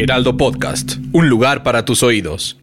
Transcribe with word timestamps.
Heraldo 0.00 0.36
Podcast, 0.36 0.92
un 1.12 1.28
lugar 1.28 1.64
para 1.64 1.84
tus 1.84 2.04
oídos. 2.04 2.56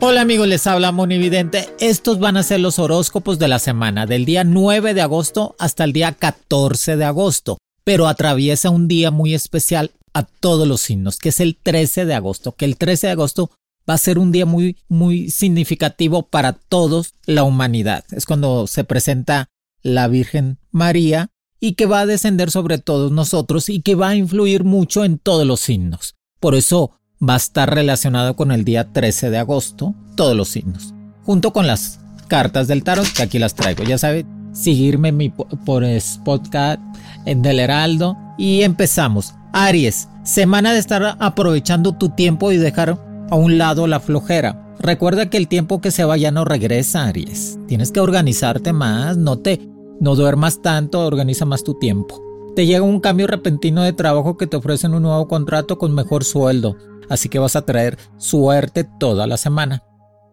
Hola 0.00 0.22
amigos, 0.22 0.48
les 0.48 0.66
habla 0.66 0.90
Monividente. 0.90 1.68
Estos 1.78 2.18
van 2.18 2.38
a 2.38 2.42
ser 2.42 2.60
los 2.60 2.78
horóscopos 2.78 3.38
de 3.38 3.46
la 3.46 3.58
semana, 3.58 4.06
del 4.06 4.24
día 4.24 4.42
9 4.42 4.94
de 4.94 5.02
agosto 5.02 5.54
hasta 5.58 5.84
el 5.84 5.92
día 5.92 6.12
14 6.12 6.96
de 6.96 7.04
agosto. 7.04 7.58
Pero 7.84 8.06
atraviesa 8.06 8.70
un 8.70 8.88
día 8.88 9.10
muy 9.10 9.34
especial 9.34 9.90
a 10.14 10.22
todos 10.22 10.66
los 10.66 10.80
signos, 10.80 11.18
que 11.18 11.28
es 11.28 11.38
el 11.38 11.54
13 11.54 12.06
de 12.06 12.14
agosto, 12.14 12.52
que 12.52 12.64
el 12.64 12.78
13 12.78 13.08
de 13.08 13.12
agosto 13.12 13.50
va 13.88 13.92
a 13.92 13.98
ser 13.98 14.18
un 14.18 14.32
día 14.32 14.46
muy, 14.46 14.78
muy 14.88 15.28
significativo 15.28 16.22
para 16.22 16.54
todos 16.54 17.12
la 17.26 17.42
humanidad. 17.42 18.06
Es 18.12 18.24
cuando 18.24 18.66
se 18.66 18.84
presenta 18.84 19.50
la 19.82 20.08
Virgen 20.08 20.56
María 20.70 21.28
y 21.60 21.74
que 21.74 21.86
va 21.86 22.00
a 22.00 22.06
descender 22.06 22.50
sobre 22.50 22.78
todos 22.78 23.12
nosotros 23.12 23.68
y 23.68 23.80
que 23.80 23.94
va 23.94 24.10
a 24.10 24.16
influir 24.16 24.64
mucho 24.64 25.04
en 25.04 25.18
todos 25.18 25.46
los 25.46 25.60
signos. 25.60 26.16
Por 26.40 26.54
eso 26.54 26.92
va 27.26 27.34
a 27.34 27.38
estar 27.38 27.74
relacionado 27.74 28.36
con 28.36 28.52
el 28.52 28.64
día 28.64 28.92
13 28.92 29.30
de 29.30 29.38
agosto, 29.38 29.94
todos 30.16 30.36
los 30.36 30.48
signos, 30.48 30.94
junto 31.24 31.52
con 31.52 31.66
las 31.66 32.00
cartas 32.28 32.68
del 32.68 32.84
tarot, 32.84 33.10
que 33.12 33.22
aquí 33.22 33.38
las 33.38 33.54
traigo. 33.54 33.82
Ya 33.82 33.98
saben, 33.98 34.26
seguirme 34.52 35.12
por 35.30 35.82
podcast 36.24 36.80
en 37.26 37.42
Del 37.42 37.58
Heraldo. 37.58 38.16
Y 38.36 38.62
empezamos. 38.62 39.34
Aries, 39.52 40.08
semana 40.22 40.72
de 40.72 40.78
estar 40.78 41.16
aprovechando 41.18 41.92
tu 41.92 42.10
tiempo 42.10 42.52
y 42.52 42.56
dejar 42.56 42.98
a 43.30 43.34
un 43.34 43.58
lado 43.58 43.86
la 43.86 43.98
flojera. 43.98 44.64
Recuerda 44.78 45.28
que 45.28 45.38
el 45.38 45.48
tiempo 45.48 45.80
que 45.80 45.90
se 45.90 46.04
va 46.04 46.16
ya 46.16 46.30
no 46.30 46.44
regresa, 46.44 47.06
Aries. 47.06 47.58
Tienes 47.66 47.90
que 47.90 47.98
organizarte 47.98 48.72
más, 48.72 49.16
no 49.16 49.38
te 49.38 49.60
no 50.00 50.14
duermas 50.14 50.62
tanto, 50.62 51.04
organiza 51.06 51.44
más 51.44 51.64
tu 51.64 51.74
tiempo. 51.74 52.22
Te 52.56 52.66
llega 52.66 52.82
un 52.82 53.00
cambio 53.00 53.26
repentino 53.26 53.82
de 53.82 53.92
trabajo 53.92 54.36
que 54.36 54.46
te 54.46 54.56
ofrecen 54.56 54.94
un 54.94 55.02
nuevo 55.02 55.28
contrato 55.28 55.78
con 55.78 55.94
mejor 55.94 56.24
sueldo 56.24 56.76
así 57.08 57.28
que 57.28 57.38
vas 57.38 57.56
a 57.56 57.62
traer 57.62 57.98
suerte 58.16 58.84
toda 58.84 59.26
la 59.26 59.36
semana. 59.36 59.82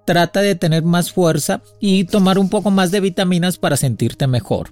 Trata 0.05 0.41
de 0.41 0.55
tener 0.55 0.83
más 0.83 1.11
fuerza 1.11 1.61
y 1.79 2.05
tomar 2.05 2.37
un 2.37 2.49
poco 2.49 2.69
más 2.69 2.91
de 2.91 2.99
vitaminas 2.99 3.57
para 3.57 3.77
sentirte 3.77 4.27
mejor. 4.27 4.71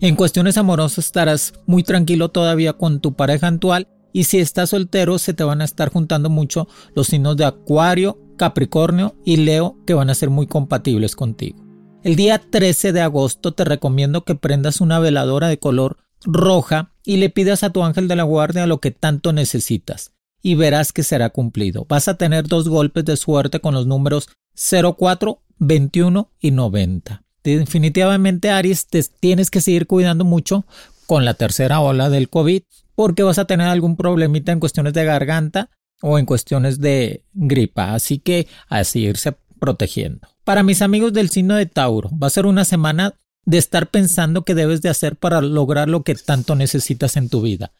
En 0.00 0.16
cuestiones 0.16 0.56
amorosas 0.56 1.06
estarás 1.06 1.52
muy 1.66 1.82
tranquilo 1.82 2.30
todavía 2.30 2.72
con 2.72 3.00
tu 3.00 3.14
pareja 3.14 3.48
actual 3.48 3.88
y 4.12 4.24
si 4.24 4.38
estás 4.38 4.70
soltero 4.70 5.18
se 5.18 5.34
te 5.34 5.44
van 5.44 5.60
a 5.60 5.64
estar 5.64 5.90
juntando 5.90 6.30
mucho 6.30 6.68
los 6.94 7.08
signos 7.08 7.36
de 7.36 7.44
Acuario, 7.44 8.18
Capricornio 8.36 9.14
y 9.24 9.36
Leo 9.36 9.76
que 9.86 9.94
van 9.94 10.10
a 10.10 10.14
ser 10.14 10.30
muy 10.30 10.46
compatibles 10.46 11.14
contigo. 11.14 11.61
El 12.04 12.16
día 12.16 12.38
13 12.38 12.92
de 12.92 13.00
agosto 13.00 13.52
te 13.52 13.64
recomiendo 13.64 14.24
que 14.24 14.34
prendas 14.34 14.80
una 14.80 14.98
veladora 14.98 15.46
de 15.46 15.58
color 15.58 15.98
roja 16.24 16.92
y 17.04 17.18
le 17.18 17.30
pidas 17.30 17.62
a 17.62 17.70
tu 17.70 17.84
ángel 17.84 18.08
de 18.08 18.16
la 18.16 18.24
guardia 18.24 18.66
lo 18.66 18.80
que 18.80 18.90
tanto 18.90 19.32
necesitas 19.32 20.12
y 20.42 20.56
verás 20.56 20.92
que 20.92 21.04
será 21.04 21.30
cumplido. 21.30 21.86
Vas 21.88 22.08
a 22.08 22.16
tener 22.16 22.48
dos 22.48 22.68
golpes 22.68 23.04
de 23.04 23.16
suerte 23.16 23.60
con 23.60 23.74
los 23.74 23.86
números 23.86 24.28
04, 24.56 25.42
21 25.58 26.30
y 26.40 26.50
90. 26.50 27.22
Definitivamente, 27.44 28.50
Aries, 28.50 28.88
te 28.88 29.02
tienes 29.20 29.48
que 29.48 29.60
seguir 29.60 29.86
cuidando 29.86 30.24
mucho 30.24 30.66
con 31.06 31.24
la 31.24 31.34
tercera 31.34 31.80
ola 31.80 32.10
del 32.10 32.28
COVID 32.28 32.62
porque 32.96 33.22
vas 33.22 33.38
a 33.38 33.44
tener 33.44 33.68
algún 33.68 33.96
problemita 33.96 34.50
en 34.50 34.58
cuestiones 34.58 34.92
de 34.92 35.04
garganta 35.04 35.70
o 36.02 36.18
en 36.18 36.26
cuestiones 36.26 36.80
de 36.80 37.24
gripa. 37.32 37.94
Así 37.94 38.18
que 38.18 38.48
a 38.68 38.82
seguirse 38.82 39.36
protegiendo. 39.62 40.26
Para 40.42 40.64
mis 40.64 40.82
amigos 40.82 41.12
del 41.12 41.30
signo 41.30 41.54
de 41.54 41.66
Tauro, 41.66 42.10
va 42.20 42.26
a 42.26 42.30
ser 42.30 42.46
una 42.46 42.64
semana 42.64 43.14
de 43.44 43.58
estar 43.58 43.90
pensando 43.90 44.42
qué 44.42 44.56
debes 44.56 44.82
de 44.82 44.88
hacer 44.88 45.14
para 45.14 45.40
lograr 45.40 45.88
lo 45.88 46.02
que 46.02 46.16
tanto 46.16 46.56
necesitas 46.56 47.16
en 47.16 47.28
tu 47.28 47.42
vida. 47.42 47.70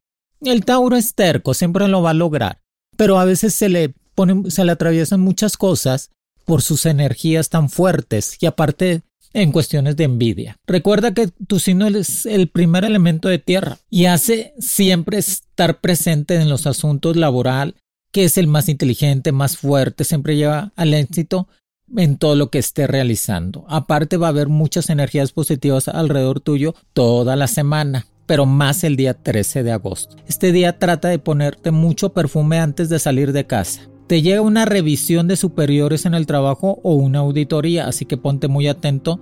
El 0.40 0.64
Tauro 0.64 0.94
es 0.94 1.16
terco, 1.16 1.54
siempre 1.54 1.88
lo 1.88 2.00
va 2.00 2.10
a 2.10 2.14
lograr, 2.14 2.60
pero 2.96 3.18
a 3.18 3.24
veces 3.24 3.56
se 3.56 3.68
le 3.68 3.94
ponen, 4.14 4.48
se 4.48 4.64
le 4.64 4.70
atraviesan 4.70 5.20
muchas 5.20 5.56
cosas 5.56 6.10
por 6.44 6.62
sus 6.62 6.86
energías 6.86 7.48
tan 7.48 7.68
fuertes 7.68 8.36
y 8.40 8.46
aparte 8.46 9.02
en 9.32 9.50
cuestiones 9.50 9.96
de 9.96 10.04
envidia. 10.04 10.58
Recuerda 10.68 11.14
que 11.14 11.30
tu 11.48 11.58
signo 11.58 11.88
es 11.88 12.26
el 12.26 12.48
primer 12.48 12.84
elemento 12.84 13.26
de 13.26 13.40
tierra 13.40 13.78
y 13.90 14.04
hace 14.04 14.54
siempre 14.60 15.18
estar 15.18 15.80
presente 15.80 16.36
en 16.36 16.48
los 16.48 16.68
asuntos 16.68 17.16
laboral, 17.16 17.74
que 18.12 18.22
es 18.22 18.38
el 18.38 18.46
más 18.46 18.68
inteligente, 18.68 19.32
más 19.32 19.56
fuerte, 19.56 20.04
siempre 20.04 20.36
lleva 20.36 20.70
al 20.76 20.94
éxito 20.94 21.48
en 21.96 22.16
todo 22.16 22.36
lo 22.36 22.50
que 22.50 22.58
esté 22.58 22.86
realizando. 22.86 23.64
Aparte 23.68 24.16
va 24.16 24.28
a 24.28 24.30
haber 24.30 24.48
muchas 24.48 24.90
energías 24.90 25.32
positivas 25.32 25.88
alrededor 25.88 26.40
tuyo 26.40 26.74
toda 26.92 27.36
la 27.36 27.46
semana 27.46 28.06
pero 28.26 28.46
más 28.46 28.84
el 28.84 28.96
día 28.96 29.14
13 29.14 29.62
de 29.62 29.72
agosto. 29.72 30.16
Este 30.26 30.52
día 30.52 30.78
trata 30.78 31.08
de 31.08 31.18
ponerte 31.18 31.70
mucho 31.70 32.14
perfume 32.14 32.60
antes 32.60 32.88
de 32.88 32.98
salir 32.98 33.32
de 33.32 33.46
casa. 33.46 33.82
Te 34.06 34.22
llega 34.22 34.40
una 34.40 34.64
revisión 34.64 35.28
de 35.28 35.36
superiores 35.36 36.06
en 36.06 36.14
el 36.14 36.26
trabajo 36.26 36.80
o 36.82 36.94
una 36.94 37.20
auditoría, 37.20 37.86
así 37.86 38.04
que 38.04 38.16
ponte 38.16 38.48
muy 38.48 38.68
atento 38.68 39.20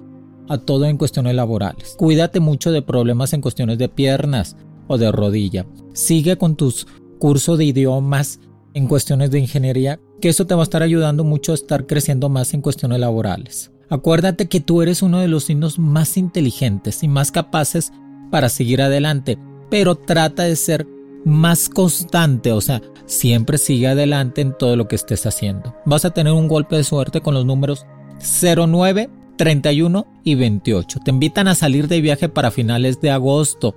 a 0.48 0.58
todo 0.58 0.84
en 0.84 0.96
cuestiones 0.96 1.34
laborales. 1.34 1.94
Cuídate 1.96 2.40
mucho 2.40 2.72
de 2.72 2.82
problemas 2.82 3.32
en 3.32 3.40
cuestiones 3.40 3.78
de 3.78 3.88
piernas 3.88 4.56
o 4.88 4.98
de 4.98 5.12
rodilla. 5.12 5.66
Sigue 5.92 6.36
con 6.36 6.56
tus 6.56 6.86
cursos 7.18 7.58
de 7.58 7.66
idiomas 7.66 8.40
en 8.74 8.86
cuestiones 8.86 9.30
de 9.30 9.38
ingeniería, 9.38 10.00
que 10.20 10.28
eso 10.28 10.46
te 10.46 10.54
va 10.54 10.62
a 10.62 10.64
estar 10.64 10.82
ayudando 10.82 11.24
mucho 11.24 11.52
a 11.52 11.54
estar 11.54 11.86
creciendo 11.86 12.28
más 12.28 12.54
en 12.54 12.60
cuestiones 12.60 13.00
laborales. 13.00 13.70
Acuérdate 13.88 14.48
que 14.48 14.60
tú 14.60 14.82
eres 14.82 15.02
uno 15.02 15.18
de 15.18 15.28
los 15.28 15.44
signos 15.44 15.78
más 15.78 16.16
inteligentes 16.16 17.02
y 17.02 17.08
más 17.08 17.32
capaces 17.32 17.92
para 18.30 18.48
seguir 18.48 18.82
adelante, 18.82 19.38
pero 19.68 19.96
trata 19.96 20.44
de 20.44 20.56
ser 20.56 20.86
más 21.24 21.68
constante, 21.68 22.52
o 22.52 22.60
sea, 22.60 22.80
siempre 23.06 23.58
sigue 23.58 23.88
adelante 23.88 24.40
en 24.40 24.56
todo 24.56 24.76
lo 24.76 24.88
que 24.88 24.96
estés 24.96 25.26
haciendo. 25.26 25.74
Vas 25.84 26.04
a 26.04 26.10
tener 26.10 26.32
un 26.32 26.48
golpe 26.48 26.76
de 26.76 26.84
suerte 26.84 27.20
con 27.20 27.34
los 27.34 27.44
números 27.44 27.84
09, 28.20 29.10
31 29.36 30.06
y 30.22 30.34
28. 30.34 31.00
Te 31.04 31.10
invitan 31.10 31.48
a 31.48 31.54
salir 31.54 31.88
de 31.88 32.00
viaje 32.00 32.28
para 32.28 32.50
finales 32.50 33.00
de 33.00 33.10
agosto. 33.10 33.74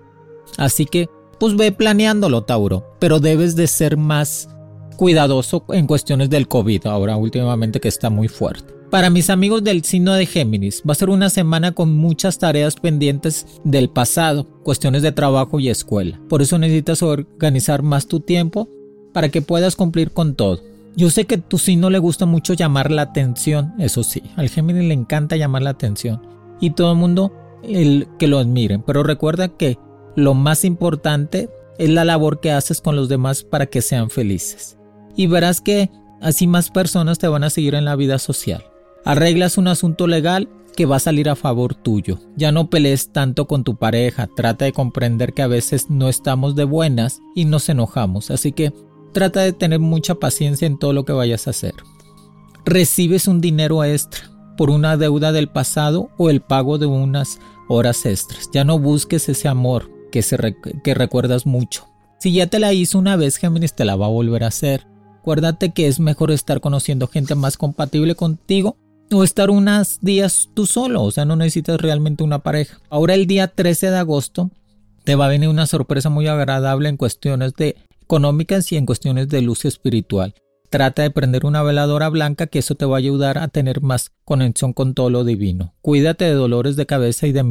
Así 0.57 0.85
que, 0.85 1.09
pues 1.39 1.55
ve 1.55 1.71
planeándolo, 1.71 2.43
Tauro, 2.43 2.95
pero 2.99 3.19
debes 3.19 3.55
de 3.55 3.67
ser 3.67 3.97
más 3.97 4.49
cuidadoso 4.93 5.65
en 5.69 5.87
cuestiones 5.87 6.29
del 6.29 6.47
COVID, 6.47 6.87
ahora 6.87 7.17
últimamente 7.17 7.79
que 7.79 7.87
está 7.87 8.09
muy 8.09 8.27
fuerte. 8.27 8.73
Para 8.89 9.09
mis 9.09 9.31
amigos 9.31 9.63
del 9.63 9.83
signo 9.83 10.13
de 10.13 10.27
Géminis, 10.27 10.83
va 10.87 10.91
a 10.91 10.95
ser 10.95 11.09
una 11.09 11.31
semana 11.31 11.71
con 11.71 11.95
muchas 11.95 12.37
tareas 12.37 12.75
pendientes 12.75 13.47
del 13.63 13.89
pasado, 13.89 14.45
cuestiones 14.63 15.01
de 15.01 15.11
trabajo 15.11 15.59
y 15.59 15.69
escuela. 15.69 16.19
Por 16.29 16.43
eso 16.43 16.59
necesitas 16.59 17.01
organizar 17.01 17.81
más 17.81 18.07
tu 18.07 18.19
tiempo 18.19 18.69
para 19.11 19.29
que 19.29 19.41
puedas 19.41 19.75
cumplir 19.75 20.11
con 20.11 20.35
todo. 20.35 20.61
Yo 20.95 21.09
sé 21.09 21.25
que 21.25 21.39
tu 21.39 21.57
signo 21.57 21.89
le 21.89 21.97
gusta 21.97 22.27
mucho 22.27 22.53
llamar 22.53 22.91
la 22.91 23.01
atención, 23.01 23.73
eso 23.79 24.03
sí, 24.03 24.21
al 24.35 24.49
Géminis 24.49 24.83
le 24.83 24.93
encanta 24.93 25.37
llamar 25.37 25.63
la 25.63 25.71
atención 25.71 26.21
y 26.61 26.69
todo 26.69 26.91
el 26.91 26.97
mundo 26.99 27.33
el 27.63 28.07
que 28.19 28.27
lo 28.27 28.37
admiren, 28.37 28.83
pero 28.83 29.01
recuerda 29.01 29.47
que 29.47 29.79
lo 30.15 30.35
más 30.35 30.63
importante 30.63 31.49
es 31.79 31.89
la 31.89 32.05
labor 32.05 32.39
que 32.39 32.51
haces 32.51 32.79
con 32.79 32.95
los 32.95 33.09
demás 33.09 33.43
para 33.43 33.65
que 33.65 33.81
sean 33.81 34.11
felices. 34.11 34.77
Y 35.15 35.27
verás 35.27 35.61
que 35.61 35.89
así 36.21 36.47
más 36.47 36.69
personas 36.69 37.19
te 37.19 37.27
van 37.27 37.43
a 37.43 37.49
seguir 37.49 37.75
en 37.75 37.85
la 37.85 37.95
vida 37.95 38.19
social. 38.19 38.63
Arreglas 39.05 39.57
un 39.57 39.67
asunto 39.67 40.07
legal 40.07 40.49
que 40.75 40.85
va 40.85 40.97
a 40.97 40.99
salir 40.99 41.29
a 41.29 41.35
favor 41.35 41.75
tuyo. 41.75 42.19
Ya 42.35 42.51
no 42.51 42.69
pelees 42.69 43.11
tanto 43.11 43.47
con 43.47 43.63
tu 43.63 43.75
pareja, 43.75 44.27
trata 44.35 44.65
de 44.65 44.73
comprender 44.73 45.33
que 45.33 45.41
a 45.41 45.47
veces 45.47 45.89
no 45.89 46.09
estamos 46.09 46.55
de 46.55 46.63
buenas 46.63 47.19
y 47.35 47.45
nos 47.45 47.69
enojamos, 47.69 48.31
así 48.31 48.51
que 48.51 48.73
trata 49.13 49.41
de 49.41 49.53
tener 49.53 49.79
mucha 49.79 50.15
paciencia 50.15 50.65
en 50.65 50.79
todo 50.79 50.93
lo 50.93 51.05
que 51.05 51.13
vayas 51.13 51.47
a 51.47 51.51
hacer. 51.51 51.75
Recibes 52.65 53.27
un 53.27 53.41
dinero 53.41 53.83
extra 53.83 54.29
por 54.57 54.69
una 54.69 54.97
deuda 54.97 55.31
del 55.31 55.49
pasado 55.49 56.09
o 56.17 56.29
el 56.29 56.41
pago 56.41 56.77
de 56.77 56.85
unas 56.85 57.39
horas 57.67 58.05
extras. 58.05 58.49
Ya 58.53 58.63
no 58.63 58.79
busques 58.79 59.29
ese 59.29 59.47
amor 59.47 59.89
que, 60.11 60.23
que 60.83 60.93
recuerdas 60.93 61.45
mucho. 61.45 61.87
Si 62.19 62.31
ya 62.31 62.47
te 62.47 62.59
la 62.59 62.73
hizo 62.73 62.97
una 62.99 63.15
vez, 63.15 63.37
Géminis 63.37 63.75
te 63.75 63.85
la 63.85 63.95
va 63.95 64.05
a 64.05 64.09
volver 64.09 64.43
a 64.43 64.47
hacer. 64.47 64.87
Acuérdate 65.23 65.71
que 65.71 65.87
es 65.87 66.01
mejor 66.01 66.31
estar 66.31 66.59
conociendo 66.59 67.07
gente 67.07 67.33
más 67.33 67.55
compatible 67.55 68.13
contigo 68.13 68.75
o 69.09 69.23
estar 69.23 69.49
unos 69.49 69.99
días 70.01 70.49
tú 70.53 70.65
solo, 70.65 71.01
o 71.01 71.11
sea, 71.11 71.23
no 71.23 71.37
necesitas 71.37 71.79
realmente 71.79 72.25
una 72.25 72.39
pareja. 72.39 72.81
Ahora 72.89 73.13
el 73.13 73.25
día 73.25 73.47
13 73.47 73.89
de 73.89 73.97
agosto 73.99 74.51
te 75.05 75.15
va 75.15 75.27
a 75.27 75.29
venir 75.29 75.47
una 75.47 75.65
sorpresa 75.65 76.09
muy 76.09 76.27
agradable 76.27 76.89
en 76.89 76.97
cuestiones 76.97 77.53
de 77.53 77.77
económicas 78.01 78.69
y 78.73 78.75
en 78.75 78.85
cuestiones 78.85 79.29
de 79.29 79.41
luz 79.41 79.63
espiritual. 79.63 80.35
Trata 80.69 81.03
de 81.03 81.11
prender 81.11 81.45
una 81.45 81.63
veladora 81.63 82.09
blanca 82.09 82.47
que 82.47 82.59
eso 82.59 82.75
te 82.75 82.83
va 82.83 82.97
a 82.97 82.99
ayudar 82.99 83.37
a 83.37 83.47
tener 83.47 83.79
más 83.79 84.11
conexión 84.25 84.73
con 84.73 84.93
todo 84.93 85.09
lo 85.09 85.23
divino. 85.23 85.73
Cuídate 85.81 86.25
de 86.25 86.33
dolores 86.33 86.75
de 86.75 86.85
cabeza 86.85 87.27
y 87.27 87.31
de 87.31 87.45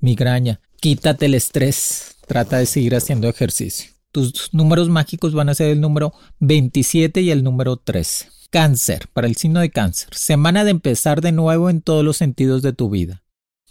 migraña. 0.00 0.60
Quítate 0.78 1.24
el 1.24 1.32
estrés. 1.32 2.18
Trata 2.26 2.58
de 2.58 2.66
seguir 2.66 2.94
haciendo 2.94 3.30
ejercicio. 3.30 3.97
Tus 4.12 4.54
números 4.54 4.88
mágicos 4.88 5.34
van 5.34 5.50
a 5.50 5.54
ser 5.54 5.68
el 5.70 5.80
número 5.80 6.14
27 6.40 7.20
y 7.20 7.30
el 7.30 7.44
número 7.44 7.76
13. 7.76 8.30
Cáncer, 8.50 9.08
para 9.12 9.26
el 9.26 9.36
signo 9.36 9.60
de 9.60 9.70
cáncer. 9.70 10.08
Semana 10.14 10.64
de 10.64 10.70
empezar 10.70 11.20
de 11.20 11.32
nuevo 11.32 11.68
en 11.68 11.82
todos 11.82 12.02
los 12.02 12.16
sentidos 12.16 12.62
de 12.62 12.72
tu 12.72 12.88
vida. 12.88 13.22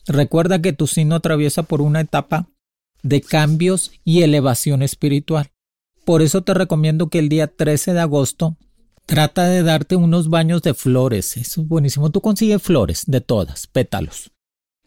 Recuerda 0.05 0.61
que 0.61 0.73
tu 0.73 0.85
signo 0.85 1.15
atraviesa 1.15 1.63
por 1.63 1.81
una 1.81 2.01
etapa 2.01 2.47
de 3.01 3.21
cambios 3.21 3.91
y 4.03 4.21
elevación 4.21 4.83
espiritual. 4.83 5.49
Por 6.05 6.21
eso 6.21 6.43
te 6.43 6.53
recomiendo 6.53 7.09
que 7.09 7.19
el 7.19 7.29
día 7.29 7.47
13 7.47 7.93
de 7.93 7.99
agosto 7.99 8.57
trata 9.07 9.45
de 9.47 9.63
darte 9.63 9.95
unos 9.95 10.29
baños 10.29 10.61
de 10.61 10.75
flores. 10.75 11.35
Eso 11.35 11.61
es 11.61 11.67
buenísimo. 11.67 12.11
Tú 12.11 12.21
consigues 12.21 12.61
flores 12.61 13.03
de 13.07 13.21
todas, 13.21 13.65
pétalos. 13.65 14.31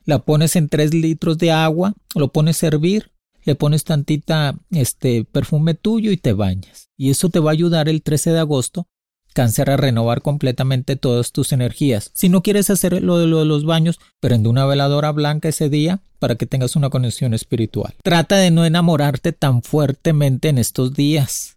La 0.05 0.21
pones 0.21 0.55
en 0.55 0.69
3 0.69 0.95
litros 0.95 1.39
de 1.39 1.51
agua, 1.51 1.95
lo 2.15 2.33
pones 2.33 2.63
a 2.63 2.69
hervir, 2.69 3.11
le 3.45 3.55
pones 3.55 3.85
tantita 3.85 4.55
este 4.71 5.25
perfume 5.25 5.75
tuyo 5.75 6.11
y 6.11 6.17
te 6.17 6.33
bañas. 6.33 6.89
Y 6.97 7.11
eso 7.11 7.29
te 7.31 7.41
va 7.41 7.51
a 7.51 7.53
ayudar 7.53 7.89
el 7.89 8.03
13 8.03 8.33
de 8.33 8.39
agosto 8.41 8.87
Cáncer 9.33 9.71
a 9.71 9.77
renovar 9.77 10.23
completamente 10.23 10.97
todas 10.97 11.31
tus 11.31 11.53
energías. 11.53 12.11
Si 12.15 12.29
no 12.29 12.43
quieres 12.43 12.69
hacer 12.69 13.01
lo 13.03 13.19
de, 13.19 13.27
los 13.27 13.65
baños, 13.65 14.01
prende 14.19 14.49
una 14.49 14.67
veladora 14.67 15.13
blanca 15.13 15.49
ese 15.49 15.69
día 15.69 16.01
para 16.19 16.35
que 16.35 16.47
tengas 16.47 16.75
una 16.75 16.91
conexión 16.91 17.33
espiritual. 17.33 17.95
Trata 18.03 18.37
de 18.37 18.51
no 18.51 18.65
enamorarte 18.65 19.33
tan 19.33 19.63
fuertemente 19.63 20.49
en 20.49 20.59
estos 20.59 20.95
días, 20.95 21.57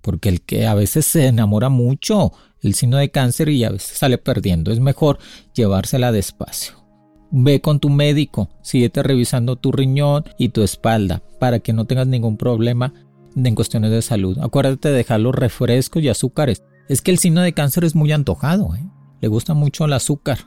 porque 0.00 0.28
el 0.28 0.42
que 0.42 0.66
a 0.66 0.74
veces 0.74 1.06
se 1.06 1.26
enamora 1.26 1.68
mucho, 1.68 2.32
el 2.60 2.74
signo 2.74 2.96
de 2.96 3.10
cáncer 3.10 3.48
y 3.48 3.62
a 3.62 3.70
veces 3.70 3.96
sale 3.96 4.18
perdiendo, 4.18 4.72
es 4.72 4.80
mejor 4.80 5.18
llevársela 5.54 6.10
despacio. 6.10 6.83
Ve 7.36 7.60
con 7.60 7.80
tu 7.80 7.90
médico, 7.90 8.48
síguete 8.62 9.02
revisando 9.02 9.56
tu 9.56 9.72
riñón 9.72 10.24
y 10.38 10.50
tu 10.50 10.62
espalda 10.62 11.20
para 11.40 11.58
que 11.58 11.72
no 11.72 11.84
tengas 11.84 12.06
ningún 12.06 12.36
problema 12.36 12.94
en 13.34 13.56
cuestiones 13.56 13.90
de 13.90 14.02
salud. 14.02 14.38
Acuérdate 14.40 14.90
de 14.90 14.98
dejar 14.98 15.18
los 15.18 15.34
refrescos 15.34 16.00
y 16.00 16.08
azúcares 16.08 16.62
es 16.88 17.02
que 17.02 17.10
el 17.10 17.18
signo 17.18 17.40
de 17.40 17.52
cáncer 17.52 17.82
es 17.82 17.96
muy 17.96 18.12
antojado, 18.12 18.76
¿eh? 18.76 18.86
le 19.20 19.26
gusta 19.26 19.52
mucho 19.52 19.84
el 19.84 19.94
azúcar. 19.94 20.38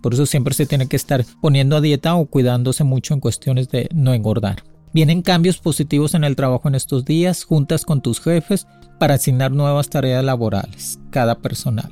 Por 0.00 0.14
eso 0.14 0.24
siempre 0.24 0.54
se 0.54 0.64
tiene 0.64 0.88
que 0.88 0.96
estar 0.96 1.26
poniendo 1.42 1.76
a 1.76 1.82
dieta 1.82 2.14
o 2.14 2.24
cuidándose 2.24 2.84
mucho 2.84 3.12
en 3.12 3.20
cuestiones 3.20 3.68
de 3.68 3.90
no 3.92 4.14
engordar. 4.14 4.62
Vienen 4.94 5.20
cambios 5.20 5.58
positivos 5.58 6.14
en 6.14 6.24
el 6.24 6.36
trabajo 6.36 6.68
en 6.68 6.74
estos 6.74 7.04
días, 7.04 7.44
juntas 7.44 7.84
con 7.84 8.00
tus 8.00 8.18
jefes 8.18 8.66
para 8.98 9.16
asignar 9.16 9.52
nuevas 9.52 9.90
tareas 9.90 10.24
laborales, 10.24 10.98
cada 11.10 11.34
personal. 11.34 11.90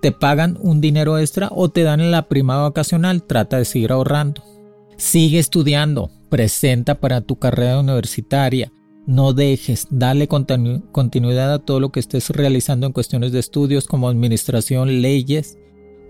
Te 0.00 0.12
pagan 0.12 0.58
un 0.60 0.80
dinero 0.80 1.18
extra 1.18 1.50
o 1.52 1.68
te 1.68 1.82
dan 1.82 2.10
la 2.10 2.28
prima 2.28 2.56
vacacional, 2.56 3.22
trata 3.22 3.58
de 3.58 3.64
seguir 3.64 3.92
ahorrando. 3.92 4.42
Sigue 4.96 5.38
estudiando, 5.38 6.10
presenta 6.28 7.00
para 7.00 7.20
tu 7.20 7.36
carrera 7.36 7.80
universitaria, 7.80 8.72
no 9.06 9.32
dejes, 9.32 9.88
dale 9.90 10.28
continuidad 10.28 11.52
a 11.52 11.58
todo 11.58 11.80
lo 11.80 11.90
que 11.90 12.00
estés 12.00 12.30
realizando 12.30 12.86
en 12.86 12.92
cuestiones 12.92 13.32
de 13.32 13.40
estudios 13.40 13.86
como 13.86 14.08
administración, 14.08 15.02
leyes 15.02 15.58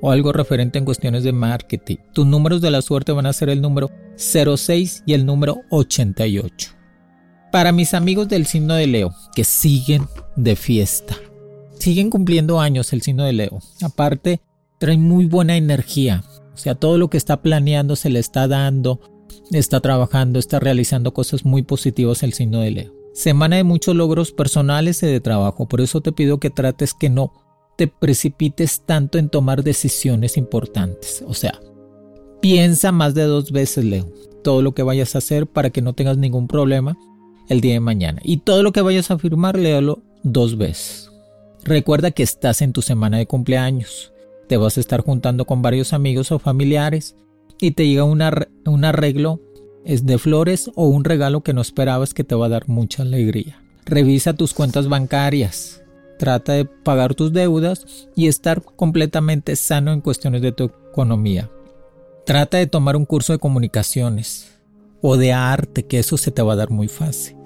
o 0.02 0.10
algo 0.10 0.32
referente 0.32 0.78
en 0.78 0.84
cuestiones 0.84 1.24
de 1.24 1.32
marketing. 1.32 1.96
Tus 2.12 2.26
números 2.26 2.60
de 2.60 2.70
la 2.70 2.82
suerte 2.82 3.12
van 3.12 3.26
a 3.26 3.32
ser 3.32 3.48
el 3.48 3.60
número 3.60 3.90
06 4.16 5.04
y 5.06 5.14
el 5.14 5.24
número 5.24 5.62
88. 5.70 6.72
Para 7.52 7.72
mis 7.72 7.94
amigos 7.94 8.28
del 8.28 8.46
signo 8.46 8.74
de 8.74 8.86
Leo, 8.86 9.14
que 9.34 9.44
siguen 9.44 10.06
de 10.36 10.56
fiesta, 10.56 11.16
siguen 11.80 12.10
cumpliendo 12.10 12.60
años 12.60 12.92
el 12.92 13.02
signo 13.02 13.24
de 13.24 13.32
Leo. 13.32 13.58
Aparte, 13.82 14.40
trae 14.78 14.96
muy 14.96 15.26
buena 15.26 15.56
energía. 15.56 16.22
O 16.54 16.56
sea, 16.56 16.74
todo 16.74 16.98
lo 16.98 17.08
que 17.08 17.16
está 17.16 17.42
planeando 17.42 17.96
se 17.96 18.10
le 18.10 18.18
está 18.18 18.46
dando, 18.46 19.00
está 19.50 19.80
trabajando, 19.80 20.38
está 20.38 20.60
realizando 20.60 21.12
cosas 21.12 21.44
muy 21.44 21.62
positivas 21.62 22.22
el 22.22 22.34
signo 22.34 22.60
de 22.60 22.70
Leo. 22.70 22.92
Semana 23.14 23.56
de 23.56 23.64
muchos 23.64 23.96
logros 23.96 24.30
personales 24.30 25.02
y 25.02 25.06
de 25.06 25.20
trabajo, 25.20 25.66
por 25.66 25.80
eso 25.80 26.00
te 26.00 26.12
pido 26.12 26.38
que 26.38 26.50
trates 26.50 26.94
que 26.94 27.10
no 27.10 27.32
te 27.76 27.88
precipites 27.88 28.82
tanto 28.84 29.18
en 29.18 29.30
tomar 29.30 29.64
decisiones 29.64 30.36
importantes. 30.36 31.24
O 31.26 31.34
sea, 31.34 31.58
piensa 32.40 32.92
más 32.92 33.14
de 33.14 33.22
dos 33.22 33.52
veces, 33.52 33.84
Leo, 33.84 34.06
todo 34.44 34.62
lo 34.62 34.72
que 34.72 34.82
vayas 34.82 35.14
a 35.14 35.18
hacer 35.18 35.46
para 35.46 35.70
que 35.70 35.82
no 35.82 35.94
tengas 35.94 36.18
ningún 36.18 36.46
problema 36.46 36.96
el 37.48 37.60
día 37.60 37.72
de 37.72 37.80
mañana. 37.80 38.20
Y 38.22 38.38
todo 38.38 38.62
lo 38.62 38.72
que 38.72 38.82
vayas 38.82 39.10
a 39.10 39.18
firmar, 39.18 39.58
léalo 39.58 40.02
dos 40.22 40.56
veces. 40.56 41.09
Recuerda 41.64 42.10
que 42.10 42.22
estás 42.22 42.62
en 42.62 42.72
tu 42.72 42.82
semana 42.82 43.18
de 43.18 43.26
cumpleaños. 43.26 44.12
Te 44.48 44.56
vas 44.56 44.76
a 44.76 44.80
estar 44.80 45.02
juntando 45.02 45.44
con 45.44 45.62
varios 45.62 45.92
amigos 45.92 46.32
o 46.32 46.38
familiares 46.38 47.16
y 47.60 47.72
te 47.72 47.86
llega 47.86 48.04
un 48.04 48.22
arreglo 48.84 49.40
es 49.84 50.04
de 50.06 50.18
flores 50.18 50.70
o 50.74 50.86
un 50.86 51.04
regalo 51.04 51.42
que 51.42 51.52
no 51.52 51.60
esperabas 51.60 52.14
que 52.14 52.24
te 52.24 52.34
va 52.34 52.46
a 52.46 52.50
dar 52.50 52.68
mucha 52.68 53.02
alegría. 53.02 53.62
Revisa 53.86 54.34
tus 54.34 54.54
cuentas 54.54 54.88
bancarias. 54.88 55.82
Trata 56.18 56.52
de 56.52 56.66
pagar 56.66 57.14
tus 57.14 57.32
deudas 57.32 58.08
y 58.14 58.28
estar 58.28 58.62
completamente 58.62 59.56
sano 59.56 59.92
en 59.92 60.02
cuestiones 60.02 60.42
de 60.42 60.52
tu 60.52 60.64
economía. 60.64 61.50
Trata 62.26 62.58
de 62.58 62.66
tomar 62.66 62.94
un 62.96 63.06
curso 63.06 63.32
de 63.32 63.38
comunicaciones 63.38 64.52
o 65.00 65.16
de 65.16 65.32
arte, 65.32 65.86
que 65.86 65.98
eso 65.98 66.18
se 66.18 66.30
te 66.30 66.42
va 66.42 66.52
a 66.52 66.56
dar 66.56 66.70
muy 66.70 66.88
fácil. 66.88 67.39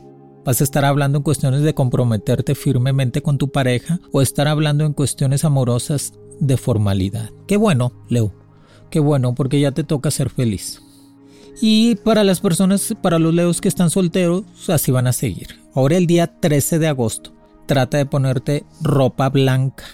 Vas 0.44 0.60
a 0.60 0.64
estar 0.64 0.84
hablando 0.84 1.18
en 1.18 1.24
cuestiones 1.24 1.62
de 1.62 1.74
comprometerte 1.74 2.54
firmemente 2.54 3.22
con 3.22 3.38
tu 3.38 3.50
pareja 3.50 4.00
o 4.12 4.20
estar 4.20 4.46
hablando 4.46 4.84
en 4.84 4.92
cuestiones 4.92 5.44
amorosas 5.44 6.12
de 6.40 6.56
formalidad. 6.56 7.30
Qué 7.46 7.56
bueno, 7.56 7.92
Leo. 8.08 8.34
Qué 8.90 9.00
bueno, 9.00 9.34
porque 9.34 9.58
ya 9.58 9.72
te 9.72 9.84
toca 9.84 10.10
ser 10.10 10.30
feliz. 10.30 10.80
Y 11.60 11.94
para 11.96 12.24
las 12.24 12.40
personas, 12.40 12.94
para 13.00 13.18
los 13.18 13.32
leos 13.32 13.60
que 13.60 13.68
están 13.68 13.90
solteros, 13.90 14.44
así 14.68 14.92
van 14.92 15.06
a 15.06 15.12
seguir. 15.12 15.60
Ahora 15.74 15.96
el 15.96 16.06
día 16.06 16.26
13 16.26 16.78
de 16.78 16.88
agosto, 16.88 17.32
trata 17.66 17.96
de 17.96 18.06
ponerte 18.06 18.64
ropa 18.82 19.28
blanca 19.30 19.84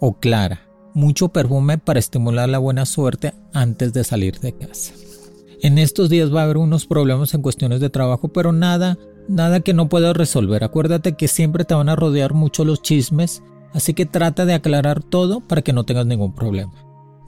o 0.00 0.18
clara, 0.18 0.62
mucho 0.94 1.28
perfume 1.28 1.78
para 1.78 1.98
estimular 1.98 2.48
la 2.48 2.58
buena 2.58 2.86
suerte 2.86 3.34
antes 3.52 3.92
de 3.92 4.04
salir 4.04 4.40
de 4.40 4.56
casa. 4.56 4.92
En 5.62 5.78
estos 5.78 6.08
días 6.08 6.34
va 6.34 6.40
a 6.40 6.44
haber 6.44 6.56
unos 6.56 6.86
problemas 6.86 7.34
en 7.34 7.42
cuestiones 7.42 7.80
de 7.80 7.90
trabajo, 7.90 8.28
pero 8.28 8.50
nada, 8.52 8.96
nada 9.30 9.60
que 9.60 9.72
no 9.72 9.88
puedas 9.88 10.16
resolver. 10.16 10.64
Acuérdate 10.64 11.16
que 11.16 11.28
siempre 11.28 11.64
te 11.64 11.74
van 11.74 11.88
a 11.88 11.96
rodear 11.96 12.34
mucho 12.34 12.64
los 12.64 12.82
chismes, 12.82 13.42
así 13.72 13.94
que 13.94 14.06
trata 14.06 14.44
de 14.44 14.54
aclarar 14.54 15.02
todo 15.02 15.40
para 15.40 15.62
que 15.62 15.72
no 15.72 15.84
tengas 15.84 16.06
ningún 16.06 16.34
problema 16.34 16.72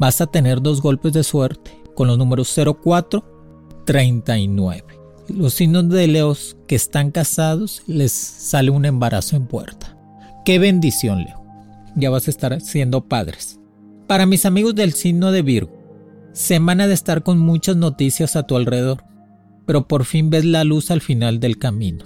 vas 0.03 0.21
a 0.21 0.27
tener 0.27 0.61
dos 0.61 0.83
golpes 0.83 1.13
de 1.13 1.23
suerte 1.23 1.81
con 1.95 2.09
los 2.09 2.19
números 2.19 2.53
04 2.83 3.25
39. 3.87 4.85
Los 5.29 5.55
signos 5.55 5.89
de 5.91 6.09
Leos 6.09 6.57
que 6.67 6.75
están 6.75 7.13
casados 7.13 7.85
les 7.87 8.11
sale 8.11 8.71
un 8.71 8.85
embarazo 8.85 9.37
en 9.37 9.47
puerta. 9.47 9.97
Qué 10.45 10.59
bendición, 10.59 11.23
Leo. 11.23 11.41
Ya 11.95 12.11
vas 12.11 12.27
a 12.27 12.31
estar 12.31 12.61
siendo 12.61 13.07
padres. 13.07 13.61
Para 14.09 14.27
mis 14.27 14.45
amigos 14.45 14.75
del 14.75 14.93
signo 14.93 15.31
de 15.31 15.43
Virgo, 15.43 15.73
semana 16.33 16.89
de 16.89 16.95
estar 16.95 17.23
con 17.23 17.39
muchas 17.39 17.77
noticias 17.77 18.35
a 18.35 18.43
tu 18.43 18.57
alrededor, 18.57 19.05
pero 19.67 19.87
por 19.87 20.05
fin 20.05 20.31
ves 20.31 20.45
la 20.45 20.65
luz 20.65 20.91
al 20.91 21.01
final 21.01 21.41
del 21.41 21.59
camino. 21.59 22.05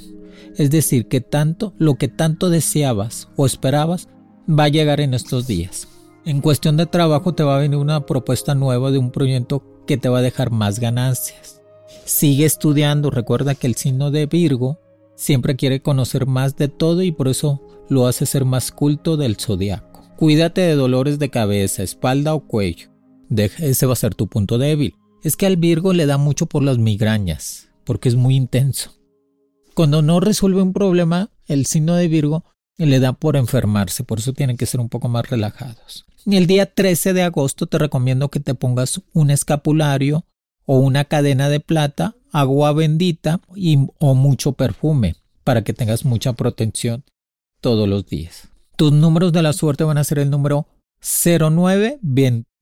Es 0.56 0.70
decir, 0.70 1.08
que 1.08 1.20
tanto, 1.20 1.74
lo 1.78 1.96
que 1.96 2.08
tanto 2.08 2.50
deseabas 2.50 3.28
o 3.36 3.46
esperabas, 3.46 4.08
va 4.48 4.64
a 4.64 4.68
llegar 4.68 5.00
en 5.00 5.14
estos 5.14 5.46
días. 5.46 5.88
En 6.24 6.40
cuestión 6.40 6.76
de 6.76 6.86
trabajo 6.86 7.34
te 7.34 7.44
va 7.44 7.56
a 7.56 7.60
venir 7.60 7.78
una 7.78 8.06
propuesta 8.06 8.54
nueva 8.54 8.90
de 8.90 8.98
un 8.98 9.10
proyecto 9.10 9.62
que 9.86 9.96
te 9.96 10.08
va 10.08 10.18
a 10.18 10.22
dejar 10.22 10.50
más 10.50 10.80
ganancias. 10.80 11.62
Sigue 12.04 12.44
estudiando, 12.44 13.10
recuerda 13.10 13.54
que 13.54 13.66
el 13.66 13.76
signo 13.76 14.10
de 14.10 14.26
Virgo 14.26 14.80
siempre 15.14 15.56
quiere 15.56 15.82
conocer 15.82 16.26
más 16.26 16.56
de 16.56 16.68
todo 16.68 17.02
y 17.02 17.12
por 17.12 17.28
eso 17.28 17.62
lo 17.88 18.06
hace 18.06 18.26
ser 18.26 18.44
más 18.44 18.72
culto 18.72 19.16
del 19.16 19.36
zodiaco. 19.36 20.02
Cuídate 20.16 20.62
de 20.62 20.74
dolores 20.74 21.18
de 21.18 21.30
cabeza, 21.30 21.82
espalda 21.82 22.34
o 22.34 22.40
cuello. 22.40 22.88
ese 23.30 23.86
va 23.86 23.92
a 23.92 23.96
ser 23.96 24.14
tu 24.14 24.28
punto 24.28 24.58
débil. 24.58 24.94
Es 25.22 25.36
que 25.36 25.46
al 25.46 25.56
Virgo 25.56 25.92
le 25.92 26.06
da 26.06 26.18
mucho 26.18 26.46
por 26.46 26.62
las 26.62 26.78
migrañas, 26.78 27.68
porque 27.84 28.08
es 28.08 28.14
muy 28.14 28.36
intenso. 28.36 28.92
Cuando 29.74 30.02
no 30.02 30.20
resuelve 30.20 30.62
un 30.62 30.72
problema, 30.72 31.30
el 31.46 31.66
signo 31.66 31.94
de 31.94 32.08
Virgo 32.08 32.44
le 32.78 33.00
da 33.00 33.12
por 33.12 33.36
enfermarse, 33.36 34.04
por 34.04 34.18
eso 34.18 34.32
tienen 34.32 34.56
que 34.56 34.66
ser 34.66 34.80
un 34.80 34.88
poco 34.88 35.08
más 35.08 35.28
relajados. 35.28 36.04
El 36.26 36.46
día 36.46 36.66
13 36.66 37.12
de 37.12 37.22
agosto 37.22 37.66
te 37.66 37.78
recomiendo 37.78 38.30
que 38.30 38.40
te 38.40 38.54
pongas 38.54 39.00
un 39.12 39.30
escapulario 39.30 40.24
o 40.64 40.78
una 40.78 41.04
cadena 41.04 41.48
de 41.48 41.60
plata, 41.60 42.16
agua 42.32 42.72
bendita 42.72 43.40
y, 43.54 43.78
o 43.98 44.14
mucho 44.14 44.52
perfume 44.52 45.16
para 45.44 45.62
que 45.62 45.72
tengas 45.72 46.04
mucha 46.04 46.32
protección 46.32 47.04
todos 47.60 47.88
los 47.88 48.06
días. 48.06 48.48
Tus 48.76 48.92
números 48.92 49.32
de 49.32 49.42
la 49.42 49.52
suerte 49.52 49.84
van 49.84 49.98
a 49.98 50.04
ser 50.04 50.18
el 50.18 50.30
número 50.30 50.66
09, 51.00 51.98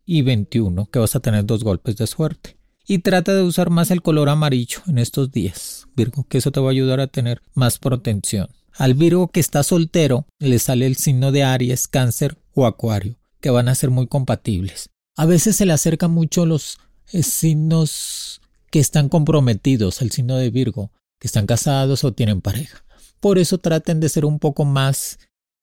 y 0.06 0.22
21, 0.22 0.86
que 0.86 0.98
vas 0.98 1.16
a 1.16 1.20
tener 1.20 1.44
dos 1.44 1.64
golpes 1.64 1.96
de 1.96 2.06
suerte. 2.06 2.56
Y 2.86 2.98
trata 2.98 3.34
de 3.34 3.42
usar 3.42 3.70
más 3.70 3.90
el 3.90 4.02
color 4.02 4.28
amarillo 4.28 4.80
en 4.86 4.98
estos 4.98 5.30
días, 5.30 5.86
Virgo, 5.96 6.26
que 6.28 6.38
eso 6.38 6.52
te 6.52 6.60
va 6.60 6.68
a 6.68 6.72
ayudar 6.72 7.00
a 7.00 7.06
tener 7.06 7.40
más 7.54 7.78
protección. 7.78 8.48
Al 8.76 8.94
Virgo 8.94 9.28
que 9.28 9.40
está 9.40 9.62
soltero 9.62 10.26
le 10.38 10.58
sale 10.58 10.86
el 10.86 10.96
signo 10.96 11.32
de 11.32 11.44
Aries, 11.44 11.88
Cáncer 11.88 12.36
o 12.52 12.66
Acuario, 12.66 13.16
que 13.40 13.50
van 13.50 13.68
a 13.68 13.74
ser 13.74 13.90
muy 13.90 14.06
compatibles. 14.06 14.90
A 15.16 15.26
veces 15.26 15.56
se 15.56 15.64
le 15.64 15.72
acercan 15.72 16.10
mucho 16.10 16.44
los 16.44 16.78
eh, 17.12 17.22
signos 17.22 18.40
que 18.70 18.80
están 18.80 19.08
comprometidos, 19.08 20.02
el 20.02 20.10
signo 20.10 20.36
de 20.36 20.50
Virgo, 20.50 20.90
que 21.20 21.28
están 21.28 21.46
casados 21.46 22.04
o 22.04 22.12
tienen 22.12 22.40
pareja. 22.40 22.84
Por 23.20 23.38
eso 23.38 23.58
traten 23.58 24.00
de 24.00 24.08
ser 24.08 24.24
un 24.24 24.38
poco 24.38 24.64
más 24.64 25.18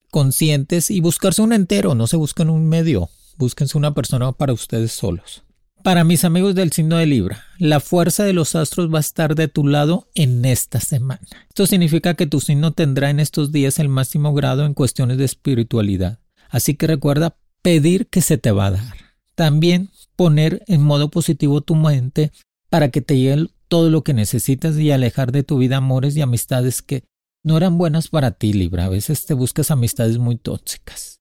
conscientes 0.10 0.90
y 0.90 1.02
buscarse 1.02 1.42
un 1.42 1.54
entero, 1.54 1.94
no 1.94 2.08
se 2.08 2.18
busquen 2.18 2.50
un 2.50 2.68
medio, 2.68 3.10
búsquense 3.42 3.78
una 3.78 3.94
persona 3.94 4.32
para 4.32 4.54
ustedes 4.54 4.92
solos. 4.92 5.44
Para 5.84 6.04
mis 6.04 6.26
amigos 6.26 6.54
del 6.54 6.72
signo 6.72 6.98
de 6.98 7.08
Libra, 7.08 7.44
la 7.58 7.80
fuerza 7.80 8.24
de 8.24 8.34
los 8.34 8.56
astros 8.56 8.94
va 8.94 9.00
a 9.00 9.02
estar 9.02 9.34
de 9.34 9.48
tu 9.48 9.66
lado 9.66 10.08
en 10.14 10.46
esta 10.46 10.80
semana. 10.80 11.28
Esto 11.50 11.66
significa 11.66 12.14
que 12.14 12.28
tu 12.28 12.40
signo 12.40 12.72
tendrá 12.72 13.10
en 13.10 13.20
estos 13.20 13.52
días 13.52 13.80
el 13.80 13.90
máximo 13.90 14.32
grado 14.36 14.64
en 14.66 14.76
cuestiones 14.76 15.18
de 15.18 15.26
espiritualidad. 15.26 16.20
Así 16.50 16.76
que 16.76 16.86
recuerda 16.86 17.36
pedir 17.64 18.08
que 18.08 18.22
se 18.22 18.38
te 18.38 18.52
va 18.52 18.68
a 18.68 18.72
dar. 18.72 18.96
También 19.34 19.90
poner 20.16 20.64
en 20.68 20.84
modo 20.84 21.10
positivo 21.10 21.62
tu 21.62 21.74
mente 21.74 22.32
para 22.70 22.92
que 22.92 23.02
te 23.02 23.18
llegue 23.18 23.48
todo 23.68 23.90
lo 23.90 24.04
que 24.04 24.14
necesitas 24.14 24.78
y 24.78 24.92
alejar 24.92 25.32
de 25.32 25.42
tu 25.42 25.58
vida 25.58 25.78
amores 25.78 26.16
y 26.16 26.22
amistades 26.22 26.84
que 26.84 27.06
no 27.44 27.58
eran 27.58 27.80
buenas 27.80 28.10
para 28.10 28.32
ti, 28.32 28.54
Libra. 28.54 28.86
A 28.86 28.90
veces 28.90 29.26
te 29.26 29.34
buscas 29.34 29.72
amistades 29.72 30.20
muy 30.20 30.38
tóxicas. 30.38 31.21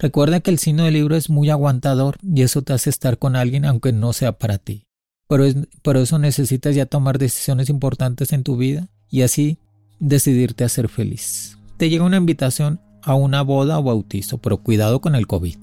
Recuerda 0.00 0.40
que 0.40 0.50
el 0.50 0.58
signo 0.58 0.84
del 0.84 0.94
libro 0.94 1.14
es 1.14 1.28
muy 1.28 1.50
aguantador 1.50 2.16
y 2.22 2.40
eso 2.40 2.62
te 2.62 2.72
hace 2.72 2.88
estar 2.88 3.18
con 3.18 3.36
alguien 3.36 3.66
aunque 3.66 3.92
no 3.92 4.14
sea 4.14 4.32
para 4.32 4.56
ti. 4.56 4.86
Pero 5.28 5.44
por 5.82 5.98
eso 5.98 6.18
necesitas 6.18 6.74
ya 6.74 6.86
tomar 6.86 7.18
decisiones 7.18 7.68
importantes 7.68 8.32
en 8.32 8.42
tu 8.42 8.56
vida 8.56 8.88
y 9.10 9.22
así 9.22 9.58
decidirte 9.98 10.64
a 10.64 10.70
ser 10.70 10.88
feliz. 10.88 11.58
Te 11.76 11.90
llega 11.90 12.04
una 12.04 12.16
invitación 12.16 12.80
a 13.02 13.14
una 13.14 13.42
boda 13.42 13.78
o 13.78 13.82
bautizo, 13.82 14.38
pero 14.38 14.56
cuidado 14.56 15.02
con 15.02 15.14
el 15.14 15.26
COVID. 15.26 15.56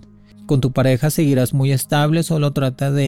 Con 0.46 0.62
tu 0.62 0.72
pareja 0.72 1.10
seguirás 1.10 1.56
muy 1.56 1.72
estable, 1.72 2.22
solo 2.22 2.53
trata 2.53 2.91
de 2.91 3.08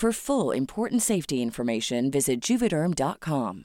For 0.00 0.12
full 0.12 0.56
important 0.56 1.02
safety 1.02 1.42
information, 1.42 2.08
visit 2.12 2.40
juvederm.com. 2.40 3.64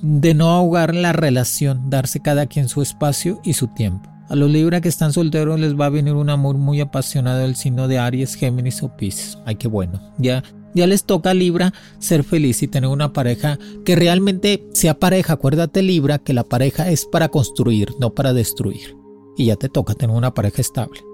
De 0.00 0.32
no 0.32 0.50
ahogar 0.50 0.94
la 0.94 1.12
relación, 1.12 1.90
darse 1.90 2.20
cada 2.20 2.46
quien 2.46 2.68
su 2.68 2.80
espacio 2.80 3.40
y 3.42 3.54
su 3.54 3.66
tiempo. 3.74 4.08
A 4.28 4.36
los 4.36 4.48
Libra 4.48 4.80
que 4.80 4.88
están 4.88 5.12
solteros 5.12 5.58
les 5.58 5.74
va 5.74 5.86
a 5.86 5.90
venir 5.90 6.14
un 6.14 6.30
amor 6.30 6.56
muy 6.56 6.80
apasionado 6.80 7.40
del 7.40 7.56
signo 7.56 7.88
de 7.88 7.98
Aries, 7.98 8.36
Géminis 8.36 8.80
o 8.84 8.96
Pisces. 8.96 9.38
Ay, 9.44 9.56
qué 9.56 9.66
bueno. 9.66 10.00
Ya, 10.18 10.44
ya 10.72 10.86
les 10.86 11.02
toca 11.02 11.30
a 11.30 11.34
Libra 11.34 11.74
ser 11.98 12.22
feliz 12.22 12.62
y 12.62 12.68
tener 12.68 12.90
una 12.90 13.12
pareja 13.12 13.58
que 13.84 13.96
realmente 13.96 14.68
sea 14.72 15.00
pareja. 15.00 15.32
Acuérdate, 15.32 15.82
Libra, 15.82 16.20
que 16.20 16.32
la 16.32 16.44
pareja 16.44 16.88
es 16.88 17.06
para 17.06 17.28
construir, 17.28 17.88
no 17.98 18.14
para 18.14 18.32
destruir. 18.32 18.96
Y 19.36 19.46
ya 19.46 19.56
te 19.56 19.68
toca 19.68 19.94
tener 19.94 20.14
una 20.14 20.32
pareja 20.32 20.60
estable. 20.60 21.07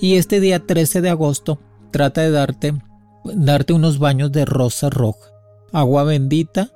Y 0.00 0.14
este 0.14 0.38
día 0.38 0.64
13 0.64 1.00
de 1.00 1.10
agosto 1.10 1.58
trata 1.90 2.20
de 2.20 2.30
darte, 2.30 2.74
darte 3.24 3.72
unos 3.72 3.98
baños 3.98 4.30
de 4.30 4.44
rosa 4.44 4.90
roja, 4.90 5.30
agua 5.72 6.04
bendita, 6.04 6.70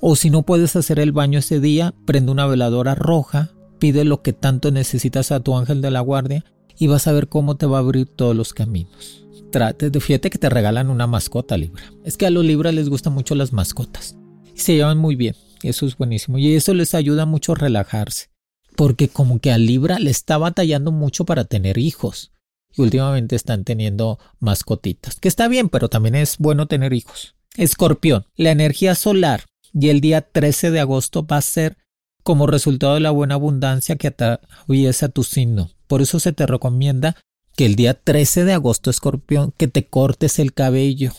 o 0.00 0.14
si 0.14 0.30
no 0.30 0.42
puedes 0.42 0.76
hacer 0.76 1.00
el 1.00 1.10
baño 1.10 1.40
ese 1.40 1.58
día, 1.58 1.94
prende 2.06 2.30
una 2.30 2.46
veladora 2.46 2.94
roja, 2.94 3.50
pide 3.80 4.04
lo 4.04 4.22
que 4.22 4.32
tanto 4.32 4.70
necesitas 4.70 5.32
a 5.32 5.40
tu 5.40 5.56
ángel 5.56 5.82
de 5.82 5.90
la 5.90 6.00
guardia 6.00 6.44
y 6.78 6.86
vas 6.86 7.08
a 7.08 7.12
ver 7.12 7.28
cómo 7.28 7.56
te 7.56 7.66
va 7.66 7.78
a 7.78 7.80
abrir 7.80 8.06
todos 8.06 8.36
los 8.36 8.54
caminos. 8.54 9.26
Trate 9.50 9.90
fíjate 9.98 10.30
que 10.30 10.38
te 10.38 10.48
regalan 10.48 10.90
una 10.90 11.08
mascota 11.08 11.56
Libra. 11.56 11.82
Es 12.04 12.16
que 12.16 12.26
a 12.26 12.30
los 12.30 12.44
Libra 12.44 12.70
les 12.70 12.88
gustan 12.88 13.14
mucho 13.14 13.34
las 13.34 13.52
mascotas. 13.52 14.16
Y 14.54 14.60
se 14.60 14.74
llevan 14.74 14.98
muy 14.98 15.16
bien. 15.16 15.34
Eso 15.64 15.86
es 15.86 15.98
buenísimo. 15.98 16.38
Y 16.38 16.54
eso 16.54 16.72
les 16.72 16.94
ayuda 16.94 17.26
mucho 17.26 17.52
a 17.52 17.56
relajarse. 17.56 18.30
Porque 18.76 19.08
como 19.08 19.40
que 19.40 19.50
a 19.50 19.58
Libra 19.58 19.98
le 19.98 20.10
está 20.10 20.38
batallando 20.38 20.92
mucho 20.92 21.24
para 21.24 21.44
tener 21.44 21.78
hijos 21.78 22.30
y 22.76 22.82
últimamente 22.82 23.36
están 23.36 23.64
teniendo 23.64 24.18
mascotitas, 24.38 25.16
que 25.18 25.28
está 25.28 25.48
bien, 25.48 25.68
pero 25.68 25.88
también 25.88 26.14
es 26.14 26.38
bueno 26.38 26.66
tener 26.66 26.92
hijos. 26.92 27.34
Escorpión, 27.56 28.26
la 28.36 28.50
energía 28.50 28.94
solar 28.94 29.44
y 29.72 29.88
el 29.88 30.00
día 30.00 30.20
13 30.22 30.70
de 30.70 30.80
agosto 30.80 31.26
va 31.26 31.38
a 31.38 31.42
ser 31.42 31.76
como 32.22 32.46
resultado 32.46 32.94
de 32.94 33.00
la 33.00 33.10
buena 33.10 33.34
abundancia 33.34 33.96
que 33.96 34.08
atraviesa 34.08 35.08
tu 35.08 35.24
signo. 35.24 35.70
Por 35.86 36.02
eso 36.02 36.20
se 36.20 36.32
te 36.32 36.46
recomienda 36.46 37.16
que 37.56 37.66
el 37.66 37.76
día 37.76 37.94
13 37.94 38.44
de 38.44 38.52
agosto, 38.52 38.90
escorpión, 38.90 39.52
que 39.56 39.68
te 39.68 39.86
cortes 39.86 40.38
el 40.38 40.52
cabello, 40.52 41.12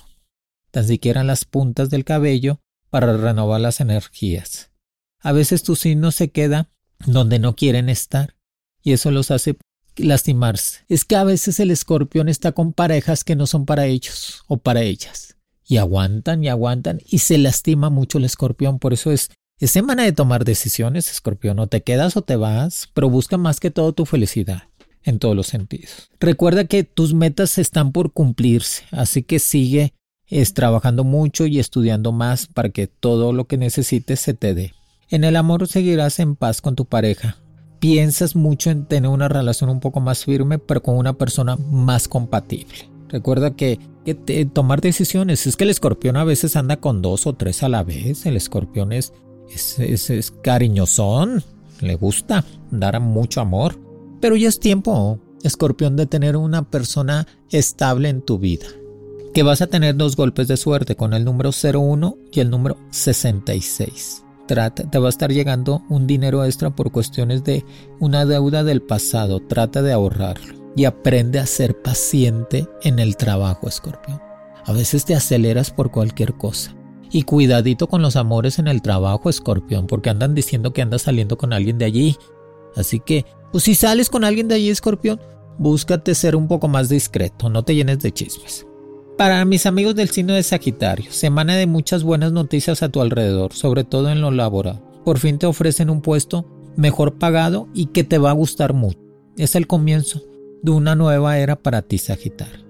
tan 0.72 0.88
siquiera 0.88 1.24
las 1.24 1.46
puntas 1.46 1.90
del 1.90 2.06
cabello, 2.06 2.60
para 2.90 3.16
renovar 3.16 3.62
las 3.62 3.80
energías. 3.80 4.72
A 5.20 5.32
veces 5.32 5.64
tu 5.64 5.76
signo 5.76 6.12
se 6.12 6.30
queda 6.30 6.70
donde 7.06 7.40
no 7.40 7.56
quieren 7.56 7.90
estar 7.90 8.36
y 8.84 8.94
eso 8.94 9.12
los 9.12 9.32
hace 9.32 9.58
lastimarse. 10.02 10.80
Es 10.90 11.06
que 11.06 11.16
a 11.16 11.24
veces 11.24 11.60
el 11.60 11.72
escorpión 11.72 12.30
está 12.30 12.52
con 12.52 12.74
parejas 12.74 13.24
que 13.24 13.36
no 13.36 13.48
son 13.48 13.66
para 13.66 13.86
ellos 13.86 14.44
o 14.48 14.58
para 14.58 14.82
ellas. 14.82 15.36
Y 15.66 15.78
aguantan 15.78 16.44
y 16.44 16.50
aguantan 16.50 17.00
y 17.08 17.20
se 17.20 17.38
lastima 17.38 17.90
mucho 17.90 18.18
el 18.18 18.26
escorpión. 18.26 18.80
Por 18.80 18.94
eso 18.94 19.12
es, 19.12 19.32
Es 19.60 19.72
semana 19.72 20.04
de 20.04 20.12
tomar 20.12 20.44
decisiones, 20.44 21.10
escorpión. 21.10 21.60
O 21.60 21.68
te 21.68 21.82
quedas 21.82 22.18
o 22.18 22.24
te 22.24 22.36
vas, 22.36 22.90
pero 22.94 23.10
busca 23.10 23.38
más 23.38 23.60
que 23.60 23.72
todo 23.72 23.94
tu 23.94 24.06
felicidad 24.06 24.64
en 25.04 25.20
todos 25.20 25.36
los 25.36 25.48
sentidos. 25.48 26.10
Recuerda 26.20 26.66
que 26.66 26.84
tus 26.84 27.14
metas 27.14 27.58
están 27.58 27.92
por 27.92 28.12
cumplirse, 28.12 28.84
así 28.92 29.24
que 29.24 29.40
sigue 29.40 29.94
es 30.32 30.54
trabajando 30.54 31.04
mucho 31.04 31.46
y 31.46 31.60
estudiando 31.60 32.14
más 32.14 32.48
para 32.48 32.70
que 32.70 32.88
todo 32.88 33.34
lo 33.34 33.46
que 33.46 33.58
necesites 33.58 34.22
se 34.22 34.34
te 34.34 34.54
dé. 34.54 34.74
En 35.10 35.26
el 35.26 35.36
amor 35.36 35.68
seguirás 35.68 36.20
en 36.20 36.38
paz 36.38 36.62
con 36.62 36.76
tu 36.76 36.86
pareja. 36.86 37.38
Piensas 37.82 38.36
mucho 38.36 38.70
en 38.70 38.86
tener 38.86 39.10
una 39.10 39.28
relación 39.28 39.72
un 39.72 39.80
poco 39.80 40.02
más 40.02 40.24
firme, 40.24 40.60
pero 40.60 40.84
con 40.84 40.98
una 40.98 41.14
persona 41.14 41.58
más 41.58 42.08
compatible. 42.08 42.92
Recuerda 43.10 43.56
que, 43.56 43.80
tomar 44.54 44.82
decisiones, 44.82 45.48
es 45.48 45.58
que 45.58 45.64
el 45.64 45.72
escorpión 45.72 46.16
a 46.16 46.24
veces 46.24 46.56
anda 46.56 46.78
con 46.78 47.02
dos 47.02 47.26
o 47.26 47.34
tres 47.34 47.64
a 47.64 47.70
la 47.70 47.84
vez. 47.84 48.28
El 48.28 48.38
escorpión 48.38 48.94
es, 48.94 49.14
es, 49.50 50.12
es 50.12 50.30
cariñosón, 50.30 51.44
le 51.82 51.96
gusta 51.96 52.46
dar 52.70 53.00
mucho 53.00 53.42
amor. 53.42 53.80
Pero 54.22 54.36
ya 54.36 54.50
es 54.50 54.60
tiempo, 54.60 55.18
escorpión, 55.42 55.98
de 55.98 56.06
tener 56.06 56.38
una 56.38 56.70
persona 56.70 57.26
estable 57.50 58.10
en 58.10 58.22
tu 58.22 58.38
vida 58.38 58.68
que 59.34 59.44
vas 59.44 59.62
a 59.62 59.68
tener 59.68 59.96
dos 59.96 60.16
golpes 60.16 60.48
de 60.48 60.58
suerte 60.58 60.96
con 60.96 61.14
el 61.14 61.26
número 61.26 61.52
01 61.52 62.18
y 62.32 62.42
el 62.42 62.50
número 62.50 62.78
66. 62.92 64.24
Trata, 64.48 64.90
te 64.90 65.00
va 65.00 65.08
a 65.08 65.10
estar 65.10 65.32
llegando 65.32 65.84
un 65.90 66.08
dinero 66.08 66.44
extra 66.44 66.72
por 66.72 66.92
cuestiones 66.92 67.44
de 67.44 67.64
una 68.00 68.26
deuda 68.26 68.64
del 68.64 68.82
pasado. 68.82 69.40
Trata 69.40 69.82
de 69.82 69.94
ahorrarlo 69.94 70.56
y 70.76 70.86
aprende 70.86 71.40
a 71.40 71.46
ser 71.46 71.82
paciente 71.82 72.68
en 72.84 73.00
el 73.00 73.18
trabajo, 73.18 73.68
escorpión. 73.68 74.22
A 74.66 74.74
veces 74.74 75.06
te 75.06 75.16
aceleras 75.16 75.72
por 75.72 75.92
cualquier 75.92 76.34
cosa. 76.34 76.76
Y 77.12 77.24
cuidadito 77.24 77.88
con 77.88 78.02
los 78.02 78.16
amores 78.16 78.58
en 78.58 78.68
el 78.68 78.82
trabajo, 78.82 79.30
escorpión, 79.30 79.88
porque 79.88 80.10
andan 80.10 80.34
diciendo 80.34 80.72
que 80.72 80.82
andas 80.82 81.02
saliendo 81.04 81.38
con 81.38 81.52
alguien 81.52 81.78
de 81.78 81.86
allí. 81.86 82.16
Así 82.76 83.02
que, 83.02 83.26
pues 83.52 83.66
si 83.66 83.76
sales 83.76 84.10
con 84.10 84.24
alguien 84.24 84.48
de 84.48 84.56
allí, 84.56 84.70
escorpión, 84.70 85.20
búscate 85.58 86.16
ser 86.16 86.38
un 86.38 86.48
poco 86.48 86.70
más 86.70 86.88
discreto, 86.88 87.50
no 87.50 87.64
te 87.64 87.76
llenes 87.76 88.00
de 88.00 88.14
chismes. 88.14 88.66
Para 89.22 89.46
mis 89.46 89.68
amigos 89.68 89.94
del 89.94 90.10
signo 90.10 90.34
de 90.34 90.42
Sagitario, 90.42 91.12
semana 91.12 91.56
de 91.56 91.68
muchas 91.68 92.02
buenas 92.02 92.32
noticias 92.32 92.82
a 92.82 92.90
tu 92.90 93.02
alrededor, 93.02 93.54
sobre 93.54 93.84
todo 93.84 94.10
en 94.10 94.20
lo 94.20 94.32
laboral. 94.32 94.82
Por 95.06 95.20
fin 95.20 95.38
te 95.38 95.46
ofrecen 95.46 95.92
un 95.92 96.02
puesto 96.02 96.48
mejor 96.76 97.20
pagado 97.20 97.68
y 97.76 97.86
que 97.86 98.04
te 98.04 98.18
va 98.18 98.32
a 98.32 98.34
gustar 98.34 98.74
mucho. 98.74 98.98
Es 99.38 99.54
el 99.54 99.68
comienzo 99.68 100.24
de 100.64 100.72
una 100.72 100.96
nueva 100.96 101.38
era 101.38 101.56
para 101.56 101.84
ti, 101.84 102.00
Sagitario. 102.00 102.66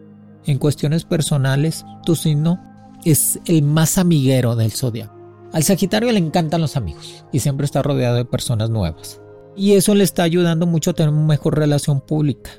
En 0.45 0.57
cuestiones 0.57 1.05
personales, 1.05 1.85
tu 2.05 2.17
signo 2.17 2.59
es 3.05 3.39
el 3.45 3.63
más 3.63 3.97
amiguero 3.97 4.57
del 4.57 4.73
zodiaco. 4.73 5.15
Al 5.53 5.63
Sagitario 5.63 6.11
le 6.11 6.17
encantan 6.17 6.59
los 6.59 6.75
amigos 6.75 7.23
y 7.31 7.39
siempre 7.39 7.63
está 7.63 7.81
rodeado 7.81 8.17
de 8.17 8.25
personas 8.25 8.69
nuevas. 8.69 9.21
Y 9.55 9.75
eso 9.75 9.95
le 9.95 10.03
está 10.03 10.23
ayudando 10.23 10.67
mucho 10.67 10.91
a 10.91 10.95
tener 10.95 11.13
una 11.13 11.27
mejor 11.27 11.57
relación 11.57 12.01
pública. 12.01 12.51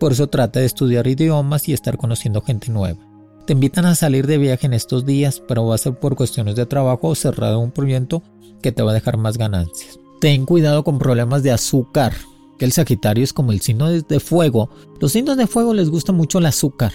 Por 0.00 0.10
eso 0.10 0.26
trata 0.26 0.58
de 0.58 0.66
estudiar 0.66 1.06
idiomas 1.06 1.68
y 1.68 1.74
estar 1.74 1.96
conociendo 1.96 2.40
gente 2.40 2.72
nueva. 2.72 3.09
Te 3.50 3.54
invitan 3.54 3.84
a 3.84 3.96
salir 3.96 4.28
de 4.28 4.38
viaje 4.38 4.68
en 4.68 4.74
estos 4.74 5.04
días, 5.04 5.42
pero 5.48 5.66
va 5.66 5.74
a 5.74 5.78
ser 5.78 5.98
por 5.98 6.14
cuestiones 6.14 6.54
de 6.54 6.66
trabajo 6.66 7.08
o 7.08 7.16
cerrado 7.16 7.58
un 7.58 7.72
proyecto 7.72 8.22
que 8.62 8.70
te 8.70 8.80
va 8.80 8.92
a 8.92 8.94
dejar 8.94 9.16
más 9.16 9.38
ganancias. 9.38 9.98
Ten 10.20 10.46
cuidado 10.46 10.84
con 10.84 11.00
problemas 11.00 11.42
de 11.42 11.50
azúcar, 11.50 12.14
que 12.60 12.64
el 12.64 12.70
Sagitario 12.70 13.24
es 13.24 13.32
como 13.32 13.50
el 13.50 13.60
signo 13.60 13.90
de 13.90 14.20
fuego. 14.20 14.70
Los 15.00 15.10
signos 15.10 15.36
de 15.36 15.48
fuego 15.48 15.74
les 15.74 15.90
gusta 15.90 16.12
mucho 16.12 16.38
el 16.38 16.46
azúcar. 16.46 16.92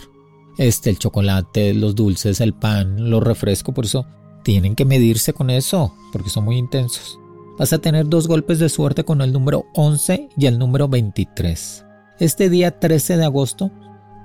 Este, 0.57 0.89
el 0.89 0.97
chocolate, 0.97 1.73
los 1.73 1.93
dulces, 1.93 2.39
el 2.39 2.53
pan, 2.53 3.09
los 3.09 3.21
refrescos, 3.21 3.75
por 3.75 3.83
eso 3.83 4.05
tienen 4.45 4.75
que 4.75 4.85
medirse 4.85 5.33
con 5.33 5.49
eso, 5.49 5.93
porque 6.13 6.29
son 6.29 6.45
muy 6.45 6.55
intensos. 6.55 7.19
Vas 7.59 7.73
a 7.73 7.79
tener 7.79 8.07
dos 8.07 8.29
golpes 8.29 8.59
de 8.59 8.69
suerte 8.69 9.03
con 9.03 9.19
el 9.19 9.33
número 9.33 9.65
11 9.73 10.29
y 10.37 10.45
el 10.45 10.57
número 10.57 10.87
23. 10.87 11.83
Este 12.21 12.49
día 12.49 12.79
13 12.79 13.17
de 13.17 13.25
agosto 13.25 13.71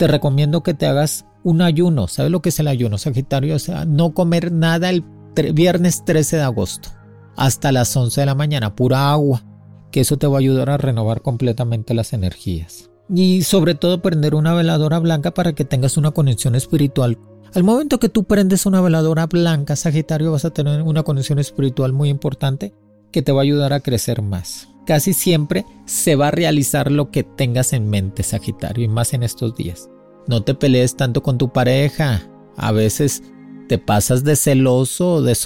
te 0.00 0.06
recomiendo 0.06 0.62
que 0.62 0.72
te 0.72 0.86
hagas 0.86 1.26
un 1.42 1.60
ayuno. 1.60 2.08
¿Sabes 2.08 2.32
lo 2.32 2.40
que 2.40 2.48
es 2.48 2.58
el 2.58 2.68
ayuno, 2.68 2.96
Sagitario? 2.96 3.54
O 3.54 3.58
sea, 3.58 3.84
no 3.84 4.14
comer 4.14 4.50
nada 4.50 4.88
el 4.88 5.04
viernes 5.52 6.06
13 6.06 6.36
de 6.36 6.42
agosto 6.42 6.88
hasta 7.36 7.70
las 7.70 7.94
11 7.94 8.22
de 8.22 8.26
la 8.26 8.34
mañana, 8.34 8.74
pura 8.74 9.12
agua, 9.12 9.44
que 9.92 10.00
eso 10.00 10.16
te 10.16 10.26
va 10.26 10.36
a 10.36 10.38
ayudar 10.38 10.70
a 10.70 10.78
renovar 10.78 11.20
completamente 11.20 11.92
las 11.92 12.14
energías. 12.14 12.88
Y 13.14 13.42
sobre 13.42 13.74
todo 13.74 14.00
prender 14.00 14.34
una 14.34 14.54
veladora 14.54 14.98
blanca 15.00 15.34
para 15.34 15.52
que 15.52 15.66
tengas 15.66 15.98
una 15.98 16.12
conexión 16.12 16.54
espiritual. 16.54 17.18
Al 17.52 17.64
momento 17.64 17.98
que 17.98 18.08
tú 18.08 18.24
prendes 18.24 18.64
una 18.64 18.80
veladora 18.80 19.26
blanca, 19.26 19.76
Sagitario, 19.76 20.32
vas 20.32 20.46
a 20.46 20.50
tener 20.50 20.80
una 20.80 21.02
conexión 21.02 21.38
espiritual 21.38 21.92
muy 21.92 22.08
importante 22.08 22.72
que 23.10 23.22
te 23.22 23.32
va 23.32 23.40
a 23.40 23.42
ayudar 23.42 23.72
a 23.72 23.80
crecer 23.80 24.22
más. 24.22 24.68
Casi 24.86 25.12
siempre 25.12 25.64
se 25.84 26.16
va 26.16 26.28
a 26.28 26.32
realizar 26.32 26.90
lo 26.90 27.10
que 27.10 27.22
tengas 27.22 27.72
en 27.72 27.88
mente, 27.88 28.22
Sagitario, 28.22 28.84
y 28.84 28.88
más 28.88 29.12
en 29.12 29.22
estos 29.22 29.54
días. 29.54 29.88
No 30.26 30.42
te 30.42 30.54
pelees 30.54 30.96
tanto 30.96 31.22
con 31.22 31.38
tu 31.38 31.52
pareja. 31.52 32.28
A 32.56 32.72
veces 32.72 33.22
te 33.68 33.78
pasas 33.78 34.24
de 34.24 34.36
celoso 34.36 35.14
o 35.14 35.22
de 35.22 35.36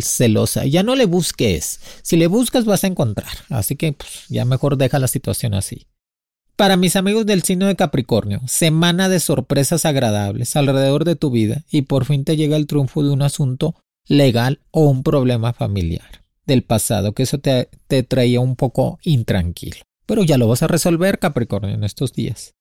celosa. 0.00 0.66
Ya 0.66 0.82
no 0.82 0.94
le 0.94 1.06
busques. 1.06 1.80
Si 2.02 2.16
le 2.16 2.28
buscas 2.28 2.64
vas 2.64 2.84
a 2.84 2.86
encontrar. 2.86 3.32
Así 3.48 3.76
que 3.76 3.92
pues, 3.92 4.24
ya 4.28 4.44
mejor 4.44 4.76
deja 4.76 4.98
la 4.98 5.08
situación 5.08 5.54
así. 5.54 5.86
Para 6.56 6.76
mis 6.76 6.96
amigos 6.96 7.26
del 7.26 7.42
signo 7.42 7.66
de 7.66 7.76
Capricornio, 7.76 8.40
semana 8.46 9.08
de 9.08 9.20
sorpresas 9.20 9.84
agradables 9.84 10.54
alrededor 10.54 11.04
de 11.04 11.16
tu 11.16 11.30
vida 11.30 11.64
y 11.70 11.82
por 11.82 12.04
fin 12.04 12.24
te 12.24 12.36
llega 12.36 12.56
el 12.56 12.66
triunfo 12.66 13.02
de 13.02 13.10
un 13.10 13.22
asunto 13.22 13.74
legal 14.06 14.60
o 14.70 14.82
un 14.82 15.02
problema 15.02 15.52
familiar 15.52 16.21
del 16.46 16.62
pasado 16.62 17.12
que 17.12 17.22
eso 17.22 17.38
te, 17.38 17.68
te 17.86 18.02
traía 18.02 18.40
un 18.40 18.56
poco 18.56 18.98
intranquilo. 19.02 19.82
Pero 20.06 20.22
ya 20.24 20.38
lo 20.38 20.48
vas 20.48 20.62
a 20.62 20.68
resolver, 20.68 21.18
Capricornio, 21.18 21.74
en 21.74 21.84
estos 21.84 22.12
días. 22.12 22.54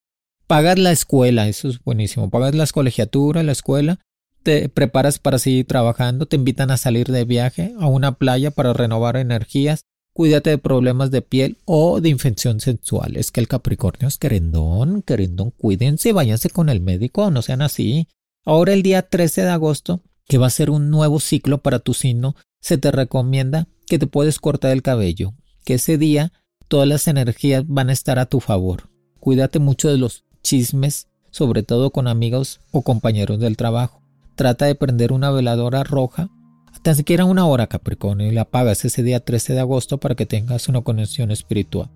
Pagas 0.47 0.77
la 0.77 0.91
escuela, 0.91 1.47
eso 1.47 1.69
es 1.69 1.83
buenísimo. 1.83 2.29
Pagas 2.29 2.55
la 2.55 2.67
colegiatura, 2.67 3.43
la 3.43 3.53
escuela, 3.53 3.99
te 4.43 4.69
preparas 4.69 5.19
para 5.19 5.39
seguir 5.39 5.65
trabajando, 5.65 6.25
te 6.25 6.35
invitan 6.35 6.71
a 6.71 6.77
salir 6.77 7.07
de 7.07 7.25
viaje 7.25 7.73
a 7.79 7.87
una 7.87 8.13
playa 8.13 8.51
para 8.51 8.73
renovar 8.73 9.17
energías, 9.17 9.85
cuídate 10.13 10.49
de 10.49 10.57
problemas 10.57 11.11
de 11.11 11.21
piel 11.21 11.57
o 11.65 12.01
de 12.01 12.09
infección 12.09 12.59
sexual. 12.59 13.15
Es 13.17 13.31
que 13.31 13.39
el 13.39 13.47
Capricornio 13.47 14.07
es 14.07 14.17
querendón, 14.17 15.03
querendón, 15.03 15.51
cuídense, 15.51 16.11
váyanse 16.11 16.49
con 16.49 16.69
el 16.69 16.81
médico, 16.81 17.31
no 17.31 17.41
sean 17.41 17.61
así. 17.61 18.07
Ahora 18.43 18.73
el 18.73 18.83
día 18.83 19.03
13 19.03 19.43
de 19.43 19.49
agosto, 19.49 20.01
que 20.27 20.37
va 20.37 20.47
a 20.47 20.51
ser 20.51 20.69
un 20.69 20.89
nuevo 20.89 21.19
ciclo 21.19 21.59
para 21.59 21.79
tu 21.79 21.93
signo, 21.93 22.35
se 22.62 22.78
te 22.78 22.91
recomienda 22.91 23.67
que 23.88 24.00
te 24.00 24.08
puedes 24.08 24.39
cortar 24.39 24.71
el 24.71 24.82
cabello, 24.82 25.34
que 25.65 25.74
ese 25.74 25.97
día 25.97 26.32
todas 26.67 26.88
las 26.88 27.08
energías 27.08 27.65
van 27.67 27.89
a 27.89 27.93
estar 27.93 28.19
a 28.19 28.28
tu 28.28 28.39
favor. 28.39 28.89
Cuídate 29.19 29.60
mucho 29.60 29.89
de 29.89 29.97
los 29.97 30.24
chismes, 30.41 31.10
sobre 31.32 31.63
todo 31.63 31.89
con 31.91 32.08
amigos 32.08 32.62
o 32.71 32.84
compañeros 32.84 33.39
del 33.39 33.58
trabajo. 33.58 34.02
Trata 34.36 34.65
de 34.65 34.76
prender 34.76 35.12
una 35.12 35.32
veladora 35.32 35.84
roja, 35.84 36.30
tan 36.82 36.95
siquiera 36.95 37.26
una 37.26 37.45
hora 37.45 37.67
Capricornio, 37.67 38.28
y 38.28 38.32
la 38.32 38.41
apagas 38.41 38.86
ese 38.86 39.04
día 39.04 39.19
13 39.19 39.54
de 39.54 39.60
agosto 39.60 40.00
para 40.00 40.15
que 40.15 40.26
tengas 40.26 40.69
una 40.69 40.82
conexión 40.82 41.32
espiritual. 41.32 41.89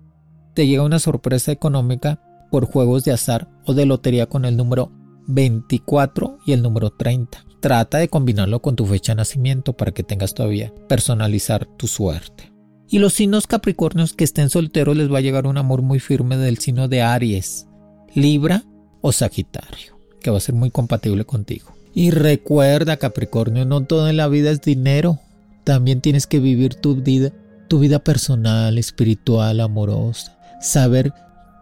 Te 0.54 0.66
llega 0.66 0.82
una 0.82 0.98
sorpresa 0.98 1.52
económica 1.52 2.20
por 2.50 2.66
juegos 2.66 3.04
de 3.04 3.12
azar 3.12 3.48
o 3.64 3.74
de 3.74 3.86
lotería 3.86 4.26
con 4.26 4.44
el 4.44 4.56
número 4.56 4.92
24 5.26 6.38
y 6.46 6.52
el 6.52 6.62
número 6.62 6.90
30. 6.90 7.45
Trata 7.60 7.98
de 7.98 8.08
combinarlo 8.08 8.60
con 8.60 8.76
tu 8.76 8.86
fecha 8.86 9.12
de 9.12 9.16
nacimiento 9.16 9.72
para 9.72 9.92
que 9.92 10.02
tengas 10.02 10.34
todavía 10.34 10.72
personalizar 10.88 11.66
tu 11.66 11.86
suerte. 11.86 12.52
Y 12.88 12.98
los 12.98 13.14
signos 13.14 13.46
capricornios 13.46 14.12
que 14.12 14.24
estén 14.24 14.50
solteros 14.50 14.96
les 14.96 15.12
va 15.12 15.18
a 15.18 15.22
llegar 15.22 15.46
un 15.46 15.58
amor 15.58 15.82
muy 15.82 15.98
firme 15.98 16.36
del 16.36 16.58
signo 16.58 16.86
de 16.88 17.02
Aries. 17.02 17.66
Libra 18.14 18.64
o 19.00 19.12
Sagitario, 19.12 19.98
que 20.20 20.30
va 20.30 20.38
a 20.38 20.40
ser 20.40 20.54
muy 20.54 20.70
compatible 20.70 21.24
contigo. 21.24 21.74
Y 21.94 22.10
recuerda, 22.10 22.98
Capricornio, 22.98 23.64
no 23.64 23.84
todo 23.84 24.08
en 24.08 24.18
la 24.18 24.28
vida 24.28 24.50
es 24.50 24.60
dinero. 24.60 25.18
También 25.64 26.00
tienes 26.00 26.26
que 26.26 26.38
vivir 26.38 26.74
tu 26.74 26.96
vida, 26.96 27.32
tu 27.68 27.78
vida 27.78 27.98
personal, 27.98 28.78
espiritual, 28.78 29.60
amorosa. 29.60 30.38
Saber, 30.60 31.12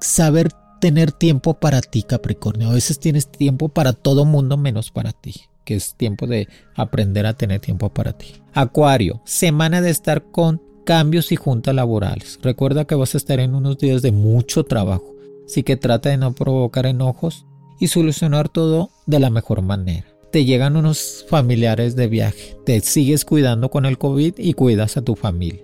saber 0.00 0.50
tener 0.80 1.12
tiempo 1.12 1.54
para 1.54 1.80
ti, 1.80 2.02
Capricornio. 2.02 2.68
A 2.68 2.74
veces 2.74 2.98
tienes 2.98 3.30
tiempo 3.30 3.68
para 3.68 3.92
todo 3.92 4.24
mundo 4.24 4.56
menos 4.56 4.90
para 4.90 5.12
ti, 5.12 5.34
que 5.64 5.74
es 5.74 5.94
tiempo 5.96 6.26
de 6.26 6.48
aprender 6.74 7.26
a 7.26 7.34
tener 7.34 7.60
tiempo 7.60 7.92
para 7.92 8.12
ti. 8.12 8.34
Acuario, 8.52 9.20
semana 9.24 9.80
de 9.80 9.90
estar 9.90 10.30
con 10.30 10.62
cambios 10.84 11.32
y 11.32 11.36
juntas 11.36 11.74
laborales. 11.74 12.38
Recuerda 12.42 12.84
que 12.84 12.94
vas 12.94 13.14
a 13.14 13.18
estar 13.18 13.40
en 13.40 13.54
unos 13.54 13.78
días 13.78 14.02
de 14.02 14.12
mucho 14.12 14.64
trabajo. 14.64 15.14
Así 15.46 15.62
que 15.62 15.76
trata 15.76 16.10
de 16.10 16.16
no 16.16 16.34
provocar 16.34 16.86
enojos 16.86 17.46
y 17.80 17.88
solucionar 17.88 18.48
todo 18.48 18.90
de 19.06 19.18
la 19.20 19.30
mejor 19.30 19.62
manera. 19.62 20.06
Te 20.30 20.44
llegan 20.44 20.76
unos 20.76 21.24
familiares 21.28 21.96
de 21.96 22.08
viaje, 22.08 22.56
te 22.64 22.80
sigues 22.80 23.24
cuidando 23.24 23.70
con 23.70 23.86
el 23.86 23.98
COVID 23.98 24.34
y 24.36 24.52
cuidas 24.54 24.96
a 24.96 25.02
tu 25.02 25.14
familia. 25.14 25.62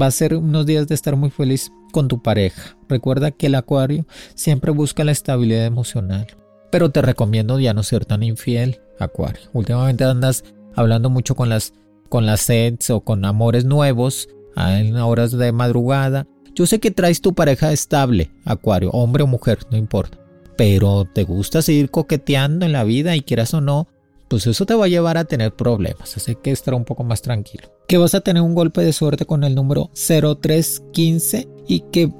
Va 0.00 0.06
a 0.06 0.12
ser 0.12 0.36
unos 0.36 0.66
días 0.66 0.86
de 0.86 0.94
estar 0.94 1.16
muy 1.16 1.30
feliz 1.30 1.72
con 1.90 2.06
tu 2.06 2.22
pareja. 2.22 2.76
Recuerda 2.88 3.32
que 3.32 3.46
el 3.46 3.56
acuario 3.56 4.06
siempre 4.34 4.70
busca 4.70 5.02
la 5.02 5.12
estabilidad 5.12 5.66
emocional. 5.66 6.28
Pero 6.70 6.90
te 6.90 7.02
recomiendo 7.02 7.58
ya 7.58 7.74
no 7.74 7.82
ser 7.82 8.04
tan 8.04 8.22
infiel, 8.22 8.80
acuario. 8.98 9.42
Últimamente 9.52 10.04
andas 10.04 10.44
hablando 10.74 11.10
mucho 11.10 11.34
con 11.34 11.48
las 11.48 11.72
con 12.08 12.26
las 12.26 12.40
sets 12.40 12.90
o 12.90 13.00
con 13.00 13.24
amores 13.24 13.64
nuevos 13.64 14.28
en 14.56 14.96
horas 14.96 15.32
de 15.32 15.52
madrugada. 15.52 16.26
Yo 16.54 16.66
sé 16.66 16.80
que 16.80 16.90
traes 16.90 17.20
tu 17.20 17.34
pareja 17.34 17.72
estable, 17.72 18.30
Acuario, 18.44 18.90
hombre 18.90 19.22
o 19.22 19.26
mujer, 19.26 19.58
no 19.70 19.76
importa. 19.76 20.18
Pero 20.56 21.04
te 21.04 21.22
gusta 21.22 21.62
seguir 21.62 21.90
coqueteando 21.90 22.66
en 22.66 22.72
la 22.72 22.82
vida 22.82 23.14
y 23.14 23.20
quieras 23.20 23.54
o 23.54 23.60
no, 23.60 23.86
pues 24.26 24.46
eso 24.46 24.66
te 24.66 24.74
va 24.74 24.86
a 24.86 24.88
llevar 24.88 25.16
a 25.16 25.24
tener 25.24 25.54
problemas, 25.54 26.16
así 26.16 26.34
que 26.34 26.50
estar 26.50 26.74
un 26.74 26.84
poco 26.84 27.04
más 27.04 27.22
tranquilo. 27.22 27.72
Que 27.86 27.96
vas 27.96 28.14
a 28.14 28.20
tener 28.20 28.42
un 28.42 28.54
golpe 28.54 28.82
de 28.82 28.92
suerte 28.92 29.24
con 29.24 29.44
el 29.44 29.54
número 29.54 29.90
0315 29.94 31.48
y 31.68 31.80
que 31.92 32.12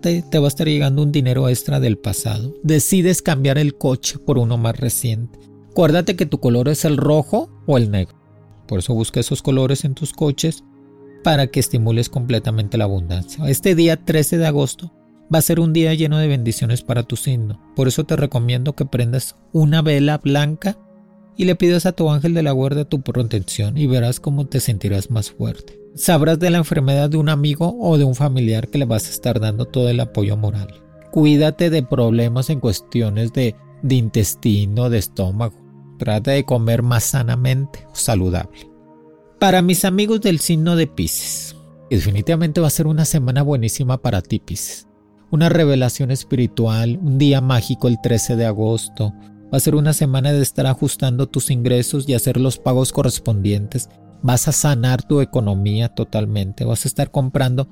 te, 0.00 0.22
te 0.22 0.38
va 0.38 0.46
a 0.46 0.48
estar 0.48 0.66
llegando 0.66 1.02
un 1.02 1.12
dinero 1.12 1.48
extra 1.48 1.78
del 1.78 1.98
pasado. 1.98 2.54
Decides 2.62 3.20
cambiar 3.20 3.58
el 3.58 3.76
coche 3.76 4.18
por 4.18 4.38
uno 4.38 4.56
más 4.56 4.78
reciente. 4.80 5.38
Acuérdate 5.72 6.16
que 6.16 6.26
tu 6.26 6.38
color 6.38 6.68
es 6.68 6.84
el 6.84 6.98
rojo 6.98 7.48
o 7.66 7.78
el 7.78 7.90
negro. 7.90 8.14
Por 8.68 8.80
eso 8.80 8.92
busca 8.92 9.20
esos 9.20 9.40
colores 9.40 9.86
en 9.86 9.94
tus 9.94 10.12
coches 10.12 10.64
para 11.24 11.46
que 11.46 11.60
estimules 11.60 12.10
completamente 12.10 12.76
la 12.76 12.84
abundancia. 12.84 13.48
Este 13.48 13.74
día 13.74 13.96
13 13.96 14.36
de 14.36 14.46
agosto 14.46 14.92
va 15.34 15.38
a 15.38 15.42
ser 15.42 15.60
un 15.60 15.72
día 15.72 15.94
lleno 15.94 16.18
de 16.18 16.28
bendiciones 16.28 16.82
para 16.82 17.04
tu 17.04 17.16
signo. 17.16 17.58
Por 17.74 17.88
eso 17.88 18.04
te 18.04 18.16
recomiendo 18.16 18.74
que 18.74 18.84
prendas 18.84 19.36
una 19.54 19.80
vela 19.80 20.18
blanca 20.18 20.76
y 21.38 21.46
le 21.46 21.54
pidas 21.54 21.86
a 21.86 21.92
tu 21.92 22.10
ángel 22.10 22.34
de 22.34 22.42
la 22.42 22.52
guarda 22.52 22.84
tu 22.84 23.00
protección 23.00 23.78
y 23.78 23.86
verás 23.86 24.20
cómo 24.20 24.48
te 24.48 24.60
sentirás 24.60 25.10
más 25.10 25.30
fuerte. 25.30 25.80
Sabrás 25.94 26.38
de 26.38 26.50
la 26.50 26.58
enfermedad 26.58 27.08
de 27.08 27.16
un 27.16 27.30
amigo 27.30 27.78
o 27.80 27.96
de 27.96 28.04
un 28.04 28.14
familiar 28.14 28.68
que 28.68 28.76
le 28.76 28.84
vas 28.84 29.06
a 29.06 29.10
estar 29.10 29.40
dando 29.40 29.64
todo 29.64 29.88
el 29.88 30.00
apoyo 30.00 30.36
moral. 30.36 30.82
Cuídate 31.12 31.70
de 31.70 31.82
problemas 31.82 32.50
en 32.50 32.60
cuestiones 32.60 33.32
de, 33.32 33.54
de 33.82 33.94
intestino, 33.94 34.90
de 34.90 34.98
estómago. 34.98 35.61
Trata 35.98 36.32
de 36.32 36.44
comer 36.44 36.82
más 36.82 37.04
sanamente 37.04 37.86
saludable. 37.92 38.70
Para 39.38 39.62
mis 39.62 39.84
amigos 39.84 40.20
del 40.20 40.40
signo 40.40 40.76
de 40.76 40.86
Pisces, 40.86 41.56
definitivamente 41.90 42.60
va 42.60 42.68
a 42.68 42.70
ser 42.70 42.86
una 42.86 43.04
semana 43.04 43.42
buenísima 43.42 43.98
para 43.98 44.22
ti, 44.22 44.38
Pisces. 44.38 44.88
Una 45.30 45.48
revelación 45.48 46.10
espiritual, 46.10 46.98
un 47.02 47.18
día 47.18 47.40
mágico 47.40 47.88
el 47.88 48.00
13 48.02 48.36
de 48.36 48.46
agosto, 48.46 49.14
Va 49.52 49.58
a 49.58 49.60
ser 49.60 49.74
una 49.74 49.92
semana 49.92 50.32
de 50.32 50.40
estar 50.40 50.66
ajustando 50.66 51.28
tus 51.28 51.50
ingresos 51.50 52.08
y 52.08 52.14
hacer 52.14 52.38
los 52.38 52.56
pagos 52.56 52.90
correspondientes. 52.90 53.90
Vas 54.22 54.48
a 54.48 54.52
sanar 54.52 55.02
tu 55.02 55.20
economía 55.20 55.90
totalmente. 55.90 56.64
Vas 56.64 56.86
a 56.86 56.88
estar 56.88 57.10
comprando 57.10 57.68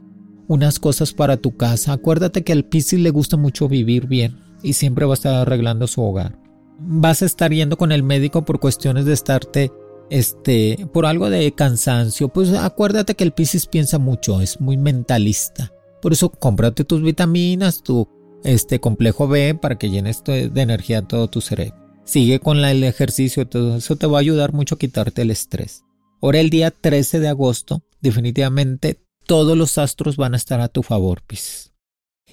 unas 0.46 0.78
cosas 0.78 1.14
para 1.14 1.38
tu 1.38 1.56
casa. 1.56 1.94
Acuérdate 1.94 2.44
que 2.44 2.52
al 2.52 2.66
Piscis 2.66 3.00
le 3.00 3.09
gusta 3.09 3.38
mucho 3.38 3.66
vivir 3.66 4.09
bien 4.09 4.37
y 4.62 4.74
siempre 4.74 5.06
va 5.06 5.12
a 5.12 5.14
estar 5.14 5.35
arreglando 5.35 5.87
su 5.87 6.02
hogar. 6.02 6.38
Vas 6.81 7.23
a 7.23 7.27
estar 7.27 7.53
yendo 7.53 7.77
con 7.77 7.93
el 7.93 8.03
médico 8.03 8.45
por 8.45 8.59
cuestiones 8.59 9.05
de 9.05 9.12
estarte 9.12 9.71
este 10.11 10.88
por 10.93 11.07
algo 11.07 11.31
de 11.31 11.53
cansancio, 11.53 12.29
pues 12.29 12.53
acuérdate 12.53 13.14
que 13.14 13.25
el 13.25 13.33
Piscis 13.33 13.66
piensa 13.66 13.99
mucho, 13.99 14.40
es 14.40 14.61
muy 14.61 14.77
mentalista. 14.77 15.73
Por 16.03 16.12
eso 16.12 16.31
cómprate 16.31 16.85
tus 16.85 17.03
vitaminas, 17.03 17.83
tu 17.83 18.09
este 18.43 18.81
complejo 18.81 19.29
B 19.29 19.55
para 19.55 19.79
que 19.79 19.90
llenes 19.90 20.25
de 20.25 20.51
energía 20.57 21.03
todo 21.03 21.29
tu 21.29 21.40
cerebro. 21.40 21.77
Sigue 22.05 22.40
con 22.40 22.59
el 22.59 22.83
ejercicio, 22.83 23.47
todo 23.47 23.77
eso 23.77 23.97
te 23.97 24.07
va 24.07 24.19
a 24.19 24.21
ayudar 24.21 24.53
mucho 24.53 24.75
a 24.75 24.79
quitarte 24.79 25.23
el 25.23 25.31
estrés. 25.31 25.85
Ahora 26.21 26.40
el 26.40 26.51
día 26.51 26.71
13 26.71 27.21
de 27.21 27.29
agosto, 27.29 27.83
definitivamente 28.01 29.01
todos 29.27 29.57
los 29.57 29.79
astros 29.79 30.16
van 30.16 30.35
a 30.35 30.37
estar 30.37 30.61
a 30.61 30.69
tu 30.69 30.83
favor, 30.83 31.23
Pisces. 31.23 31.73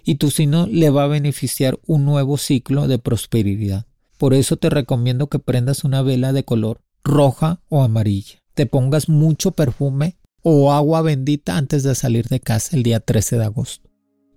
Y 0.03 0.15
tu 0.15 0.31
signo 0.31 0.67
le 0.67 0.89
va 0.89 1.03
a 1.03 1.07
beneficiar 1.07 1.77
un 1.85 2.05
nuevo 2.05 2.37
ciclo 2.37 2.87
de 2.87 2.97
prosperidad. 2.97 3.85
Por 4.17 4.33
eso 4.33 4.57
te 4.57 4.69
recomiendo 4.69 5.27
que 5.27 5.39
prendas 5.39 5.83
una 5.83 6.01
vela 6.01 6.33
de 6.33 6.43
color 6.43 6.81
roja 7.03 7.61
o 7.69 7.83
amarilla. 7.83 8.43
Te 8.53 8.65
pongas 8.65 9.09
mucho 9.09 9.51
perfume 9.51 10.17
o 10.41 10.71
agua 10.71 11.01
bendita 11.01 11.57
antes 11.57 11.83
de 11.83 11.95
salir 11.95 12.27
de 12.27 12.39
casa 12.39 12.75
el 12.75 12.83
día 12.83 12.99
13 12.99 13.37
de 13.37 13.45
agosto 13.45 13.87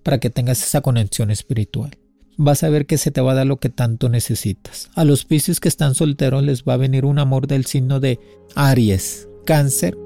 para 0.02 0.18
que 0.18 0.30
tengas 0.30 0.62
esa 0.62 0.80
conexión 0.80 1.30
espiritual. 1.30 1.96
Vas 2.36 2.62
a 2.62 2.70
ver 2.70 2.86
que 2.86 2.96
se 2.96 3.10
te 3.10 3.20
va 3.20 3.32
a 3.32 3.34
dar 3.34 3.46
lo 3.46 3.58
que 3.58 3.68
tanto 3.68 4.08
necesitas. 4.08 4.90
A 4.94 5.04
los 5.04 5.24
piscis 5.24 5.60
que 5.60 5.68
están 5.68 5.94
solteros 5.94 6.42
les 6.42 6.64
va 6.64 6.74
a 6.74 6.78
venir 6.78 7.04
un 7.04 7.18
amor 7.18 7.46
del 7.46 7.66
signo 7.66 8.00
de 8.00 8.18
Aries, 8.54 9.28
Cáncer 9.44 9.96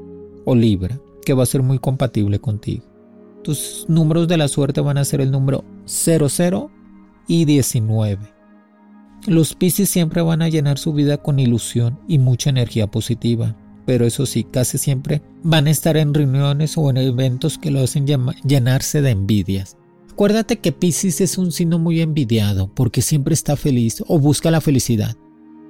o 0.44 0.54
Libra, 0.54 1.00
que 1.24 1.34
va 1.34 1.44
a 1.44 1.46
ser 1.46 1.62
muy 1.62 1.78
compatible 1.78 2.40
contigo. 2.40 2.84
Tus 3.44 3.86
números 3.88 4.26
de 4.26 4.36
la 4.36 4.48
suerte 4.48 4.80
van 4.80 4.98
a 4.98 5.04
ser 5.04 5.20
el 5.20 5.30
número 5.30 5.64
00 5.86 6.70
y 7.28 7.44
19. 7.44 8.33
Los 9.26 9.54
Piscis 9.54 9.88
siempre 9.88 10.20
van 10.20 10.42
a 10.42 10.50
llenar 10.50 10.78
su 10.78 10.92
vida 10.92 11.16
con 11.16 11.38
ilusión 11.38 11.98
y 12.06 12.18
mucha 12.18 12.50
energía 12.50 12.88
positiva, 12.88 13.56
pero 13.86 14.04
eso 14.04 14.26
sí, 14.26 14.44
casi 14.44 14.76
siempre 14.76 15.22
van 15.42 15.66
a 15.66 15.70
estar 15.70 15.96
en 15.96 16.12
reuniones 16.12 16.76
o 16.76 16.90
en 16.90 16.98
eventos 16.98 17.56
que 17.56 17.70
lo 17.70 17.80
hacen 17.80 18.06
llenarse 18.44 19.00
de 19.00 19.10
envidias. 19.10 19.78
Acuérdate 20.12 20.58
que 20.58 20.72
Pisces 20.72 21.22
es 21.22 21.38
un 21.38 21.52
signo 21.52 21.78
muy 21.78 22.02
envidiado 22.02 22.70
porque 22.74 23.00
siempre 23.00 23.32
está 23.32 23.56
feliz 23.56 24.04
o 24.06 24.18
busca 24.18 24.50
la 24.50 24.60
felicidad. 24.60 25.16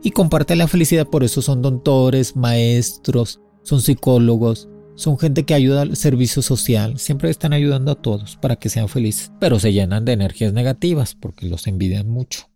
Y 0.02 0.10
comparte 0.10 0.56
la 0.56 0.66
felicidad, 0.66 1.06
por 1.06 1.22
eso 1.22 1.40
son 1.40 1.62
doctores, 1.62 2.34
maestros, 2.34 3.40
son 3.62 3.80
psicólogos, 3.80 4.68
son 4.96 5.16
gente 5.16 5.44
que 5.44 5.54
ayuda 5.54 5.82
al 5.82 5.96
servicio 5.96 6.42
social, 6.42 6.98
siempre 6.98 7.30
están 7.30 7.52
ayudando 7.52 7.92
a 7.92 8.02
todos 8.02 8.36
para 8.36 8.56
que 8.56 8.68
sean 8.68 8.88
felices, 8.88 9.30
pero 9.38 9.60
se 9.60 9.72
llenan 9.72 10.04
de 10.04 10.12
energías 10.12 10.52
negativas 10.52 11.14
porque 11.14 11.46
los 11.48 11.68
envidian 11.68 12.08
mucho. 12.08 12.48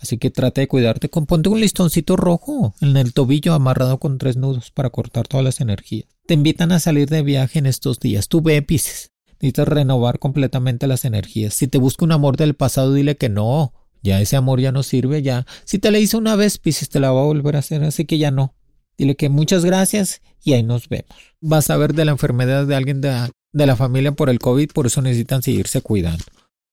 Así 0.00 0.18
que 0.18 0.30
trata 0.30 0.60
de 0.60 0.68
cuidarte 0.68 1.08
con 1.08 1.26
ponte 1.26 1.48
un 1.48 1.60
listoncito 1.60 2.16
rojo 2.16 2.74
en 2.80 2.96
el 2.96 3.12
tobillo 3.12 3.54
amarrado 3.54 3.98
con 3.98 4.18
tres 4.18 4.36
nudos 4.36 4.70
para 4.70 4.90
cortar 4.90 5.26
todas 5.26 5.44
las 5.44 5.60
energías. 5.60 6.08
Te 6.26 6.34
invitan 6.34 6.72
a 6.72 6.80
salir 6.80 7.08
de 7.08 7.22
viaje 7.22 7.58
en 7.58 7.66
estos 7.66 7.98
días. 7.98 8.28
Tú 8.28 8.42
ve, 8.42 8.60
Pisces. 8.62 9.12
Necesitas 9.40 9.68
renovar 9.68 10.18
completamente 10.18 10.86
las 10.86 11.04
energías. 11.04 11.54
Si 11.54 11.68
te 11.68 11.78
busca 11.78 12.04
un 12.04 12.12
amor 12.12 12.36
del 12.36 12.54
pasado, 12.54 12.92
dile 12.92 13.16
que 13.16 13.28
no. 13.28 13.72
Ya 14.02 14.20
ese 14.20 14.36
amor 14.36 14.60
ya 14.60 14.72
no 14.72 14.82
sirve, 14.82 15.22
ya. 15.22 15.46
Si 15.64 15.78
te 15.78 15.90
le 15.90 16.00
hizo 16.00 16.18
una 16.18 16.36
vez, 16.36 16.58
Pisces 16.58 16.88
te 16.88 17.00
la 17.00 17.12
va 17.12 17.20
a 17.20 17.24
volver 17.24 17.56
a 17.56 17.60
hacer, 17.60 17.82
así 17.84 18.04
que 18.04 18.18
ya 18.18 18.30
no. 18.30 18.54
Dile 18.96 19.14
que 19.16 19.28
muchas 19.28 19.64
gracias 19.64 20.22
y 20.42 20.54
ahí 20.54 20.62
nos 20.62 20.88
vemos. 20.88 21.10
Vas 21.40 21.70
a 21.70 21.76
ver 21.76 21.92
de 21.92 22.04
la 22.04 22.12
enfermedad 22.12 22.66
de 22.66 22.76
alguien 22.76 23.00
de, 23.00 23.30
de 23.52 23.66
la 23.66 23.76
familia 23.76 24.12
por 24.12 24.30
el 24.30 24.38
COVID, 24.38 24.70
por 24.72 24.86
eso 24.86 25.02
necesitan 25.02 25.42
seguirse 25.42 25.82
cuidando. 25.82 26.24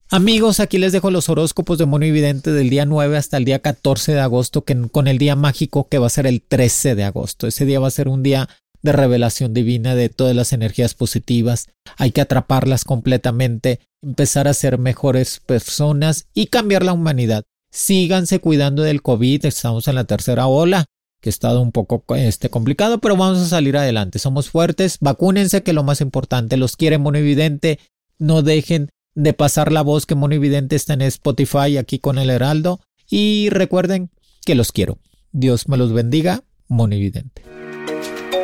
Amigos, 0.10 0.60
aquí 0.60 0.78
les 0.78 0.92
dejo 0.92 1.10
los 1.10 1.30
horóscopos 1.30 1.78
de 1.78 1.86
mono 1.86 2.06
evidente 2.06 2.52
del 2.52 2.70
día 2.70 2.86
9 2.86 3.18
hasta 3.18 3.38
el 3.38 3.46
día 3.46 3.60
14 3.60 4.14
de 4.14 4.20
agosto, 4.20 4.64
que, 4.64 4.80
con 4.90 5.08
el 5.08 5.18
día 5.18 5.36
mágico 5.36 5.88
que 5.90 5.98
va 5.98 6.08
a 6.08 6.12
ser 6.12 6.28
el 6.28 6.42
13 6.42 6.96
de 6.96 7.04
agosto. 7.04 7.48
Ese 7.48 7.66
día 7.66 7.80
va 7.80 7.88
a 7.88 7.92
ser 7.92 8.08
un 8.08 8.22
día 8.22 8.48
de 8.84 8.92
revelación 8.92 9.54
divina 9.54 9.96
de 9.96 10.10
todas 10.10 10.36
las 10.36 10.54
energías 10.54 10.94
positivas. 10.94 11.70
Hay 11.98 12.12
que 12.12 12.22
atraparlas 12.22 12.84
completamente, 12.84 13.80
empezar 14.04 14.48
a 14.48 14.54
ser 14.54 14.78
mejores 14.78 15.40
personas 15.40 16.28
y 16.34 16.48
cambiar 16.48 16.84
la 16.84 16.94
humanidad. 16.94 17.44
Síganse 17.72 18.40
cuidando 18.40 18.84
del 18.84 19.02
COVID, 19.02 19.46
estamos 19.46 19.88
en 19.88 19.96
la 19.96 20.04
tercera 20.04 20.46
ola, 20.46 20.86
que 21.22 21.30
ha 21.30 21.32
estado 21.32 21.62
un 21.62 21.72
poco 21.72 22.04
este, 22.16 22.50
complicado, 22.50 23.00
pero 23.00 23.16
vamos 23.16 23.40
a 23.40 23.48
salir 23.48 23.78
adelante. 23.78 24.20
Somos 24.20 24.50
fuertes, 24.50 24.98
vacúnense, 25.00 25.64
que 25.64 25.74
lo 25.74 25.84
más 25.84 26.02
importante. 26.02 26.58
Los 26.58 26.76
quiere 26.76 26.98
Mono 26.98 27.18
Evidente. 27.18 27.80
No 28.20 28.44
dejen 28.44 28.90
de 29.16 29.34
pasar 29.34 29.72
la 29.72 29.82
voz 29.82 30.06
que 30.06 30.16
Mono 30.16 30.36
Evidente 30.36 30.76
está 30.76 30.94
en 30.94 31.02
Spotify 31.04 31.78
aquí 31.78 32.00
con 32.00 32.18
el 32.18 32.30
Heraldo. 32.30 32.80
Y 33.10 33.50
recuerden 33.50 34.10
que 34.46 34.56
los 34.56 34.72
quiero. 34.72 35.00
Dios 35.32 35.68
me 35.68 35.78
los 35.78 35.94
bendiga, 35.94 36.44
Mono 36.68 36.96
Evidente. 36.96 37.44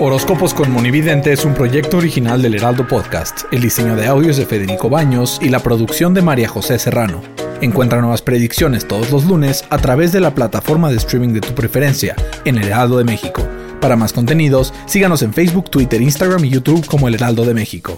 Horóscopos 0.01 0.53
con 0.53 0.71
Monividente 0.71 1.33
es 1.33 1.43
un 1.43 1.53
proyecto 1.53 1.97
original 1.97 2.41
del 2.41 2.55
Heraldo 2.55 2.87
Podcast. 2.87 3.41
El 3.51 3.61
diseño 3.61 3.97
de 3.97 4.07
audios 4.07 4.37
de 4.37 4.45
Federico 4.45 4.89
Baños 4.89 5.39
y 5.41 5.49
la 5.49 5.59
producción 5.59 6.13
de 6.13 6.21
María 6.21 6.47
José 6.47 6.79
Serrano. 6.79 7.21
Encuentra 7.59 7.99
nuevas 7.99 8.21
predicciones 8.21 8.87
todos 8.87 9.11
los 9.11 9.25
lunes 9.25 9.65
a 9.69 9.77
través 9.77 10.13
de 10.13 10.21
la 10.21 10.33
plataforma 10.33 10.89
de 10.89 10.95
streaming 10.95 11.33
de 11.33 11.41
tu 11.41 11.53
preferencia 11.53 12.15
en 12.45 12.57
El 12.57 12.67
Heraldo 12.67 12.97
de 12.97 13.03
México. 13.03 13.45
Para 13.81 13.97
más 13.97 14.13
contenidos, 14.13 14.73
síganos 14.85 15.21
en 15.21 15.33
Facebook, 15.33 15.69
Twitter, 15.69 16.01
Instagram 16.01 16.45
y 16.45 16.49
YouTube 16.49 16.85
como 16.85 17.09
El 17.09 17.15
Heraldo 17.15 17.43
de 17.43 17.53
México. 17.53 17.97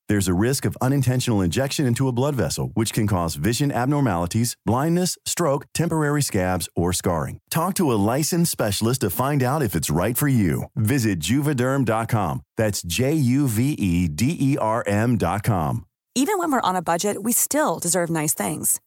There's 0.11 0.27
a 0.27 0.43
risk 0.47 0.65
of 0.65 0.77
unintentional 0.81 1.39
injection 1.39 1.85
into 1.85 2.09
a 2.09 2.11
blood 2.11 2.35
vessel, 2.35 2.71
which 2.73 2.91
can 2.91 3.07
cause 3.07 3.35
vision 3.35 3.71
abnormalities, 3.71 4.57
blindness, 4.65 5.17
stroke, 5.25 5.67
temporary 5.73 6.21
scabs, 6.21 6.67
or 6.75 6.91
scarring. 6.91 7.39
Talk 7.49 7.75
to 7.75 7.89
a 7.93 8.01
licensed 8.11 8.51
specialist 8.51 8.99
to 9.01 9.09
find 9.09 9.41
out 9.41 9.63
if 9.63 9.73
it's 9.73 9.89
right 9.89 10.17
for 10.17 10.27
you. 10.27 10.65
Visit 10.75 11.21
juvederm.com. 11.21 12.41
That's 12.57 12.83
J 12.83 13.13
U 13.13 13.47
V 13.47 13.71
E 13.71 14.09
D 14.09 14.35
E 14.37 14.57
R 14.59 14.83
M.com. 14.85 15.85
Even 16.13 16.37
when 16.37 16.51
we're 16.51 16.69
on 16.69 16.75
a 16.75 16.81
budget, 16.81 17.23
we 17.23 17.31
still 17.31 17.79
deserve 17.79 18.09
nice 18.09 18.33
things. 18.33 18.81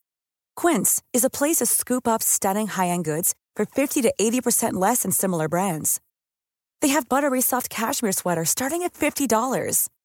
Quince 0.56 1.02
is 1.14 1.24
a 1.24 1.30
place 1.30 1.56
to 1.56 1.64
scoop 1.64 2.06
up 2.06 2.22
stunning 2.22 2.66
high 2.66 2.88
end 2.88 3.06
goods 3.06 3.34
for 3.56 3.64
50 3.64 4.02
to 4.02 4.12
80% 4.20 4.74
less 4.74 5.04
than 5.04 5.10
similar 5.10 5.48
brands. 5.48 6.02
They 6.82 6.88
have 6.88 7.08
buttery 7.08 7.40
soft 7.40 7.70
cashmere 7.70 8.12
sweaters 8.12 8.50
starting 8.50 8.82
at 8.82 8.92
$50, 8.92 9.88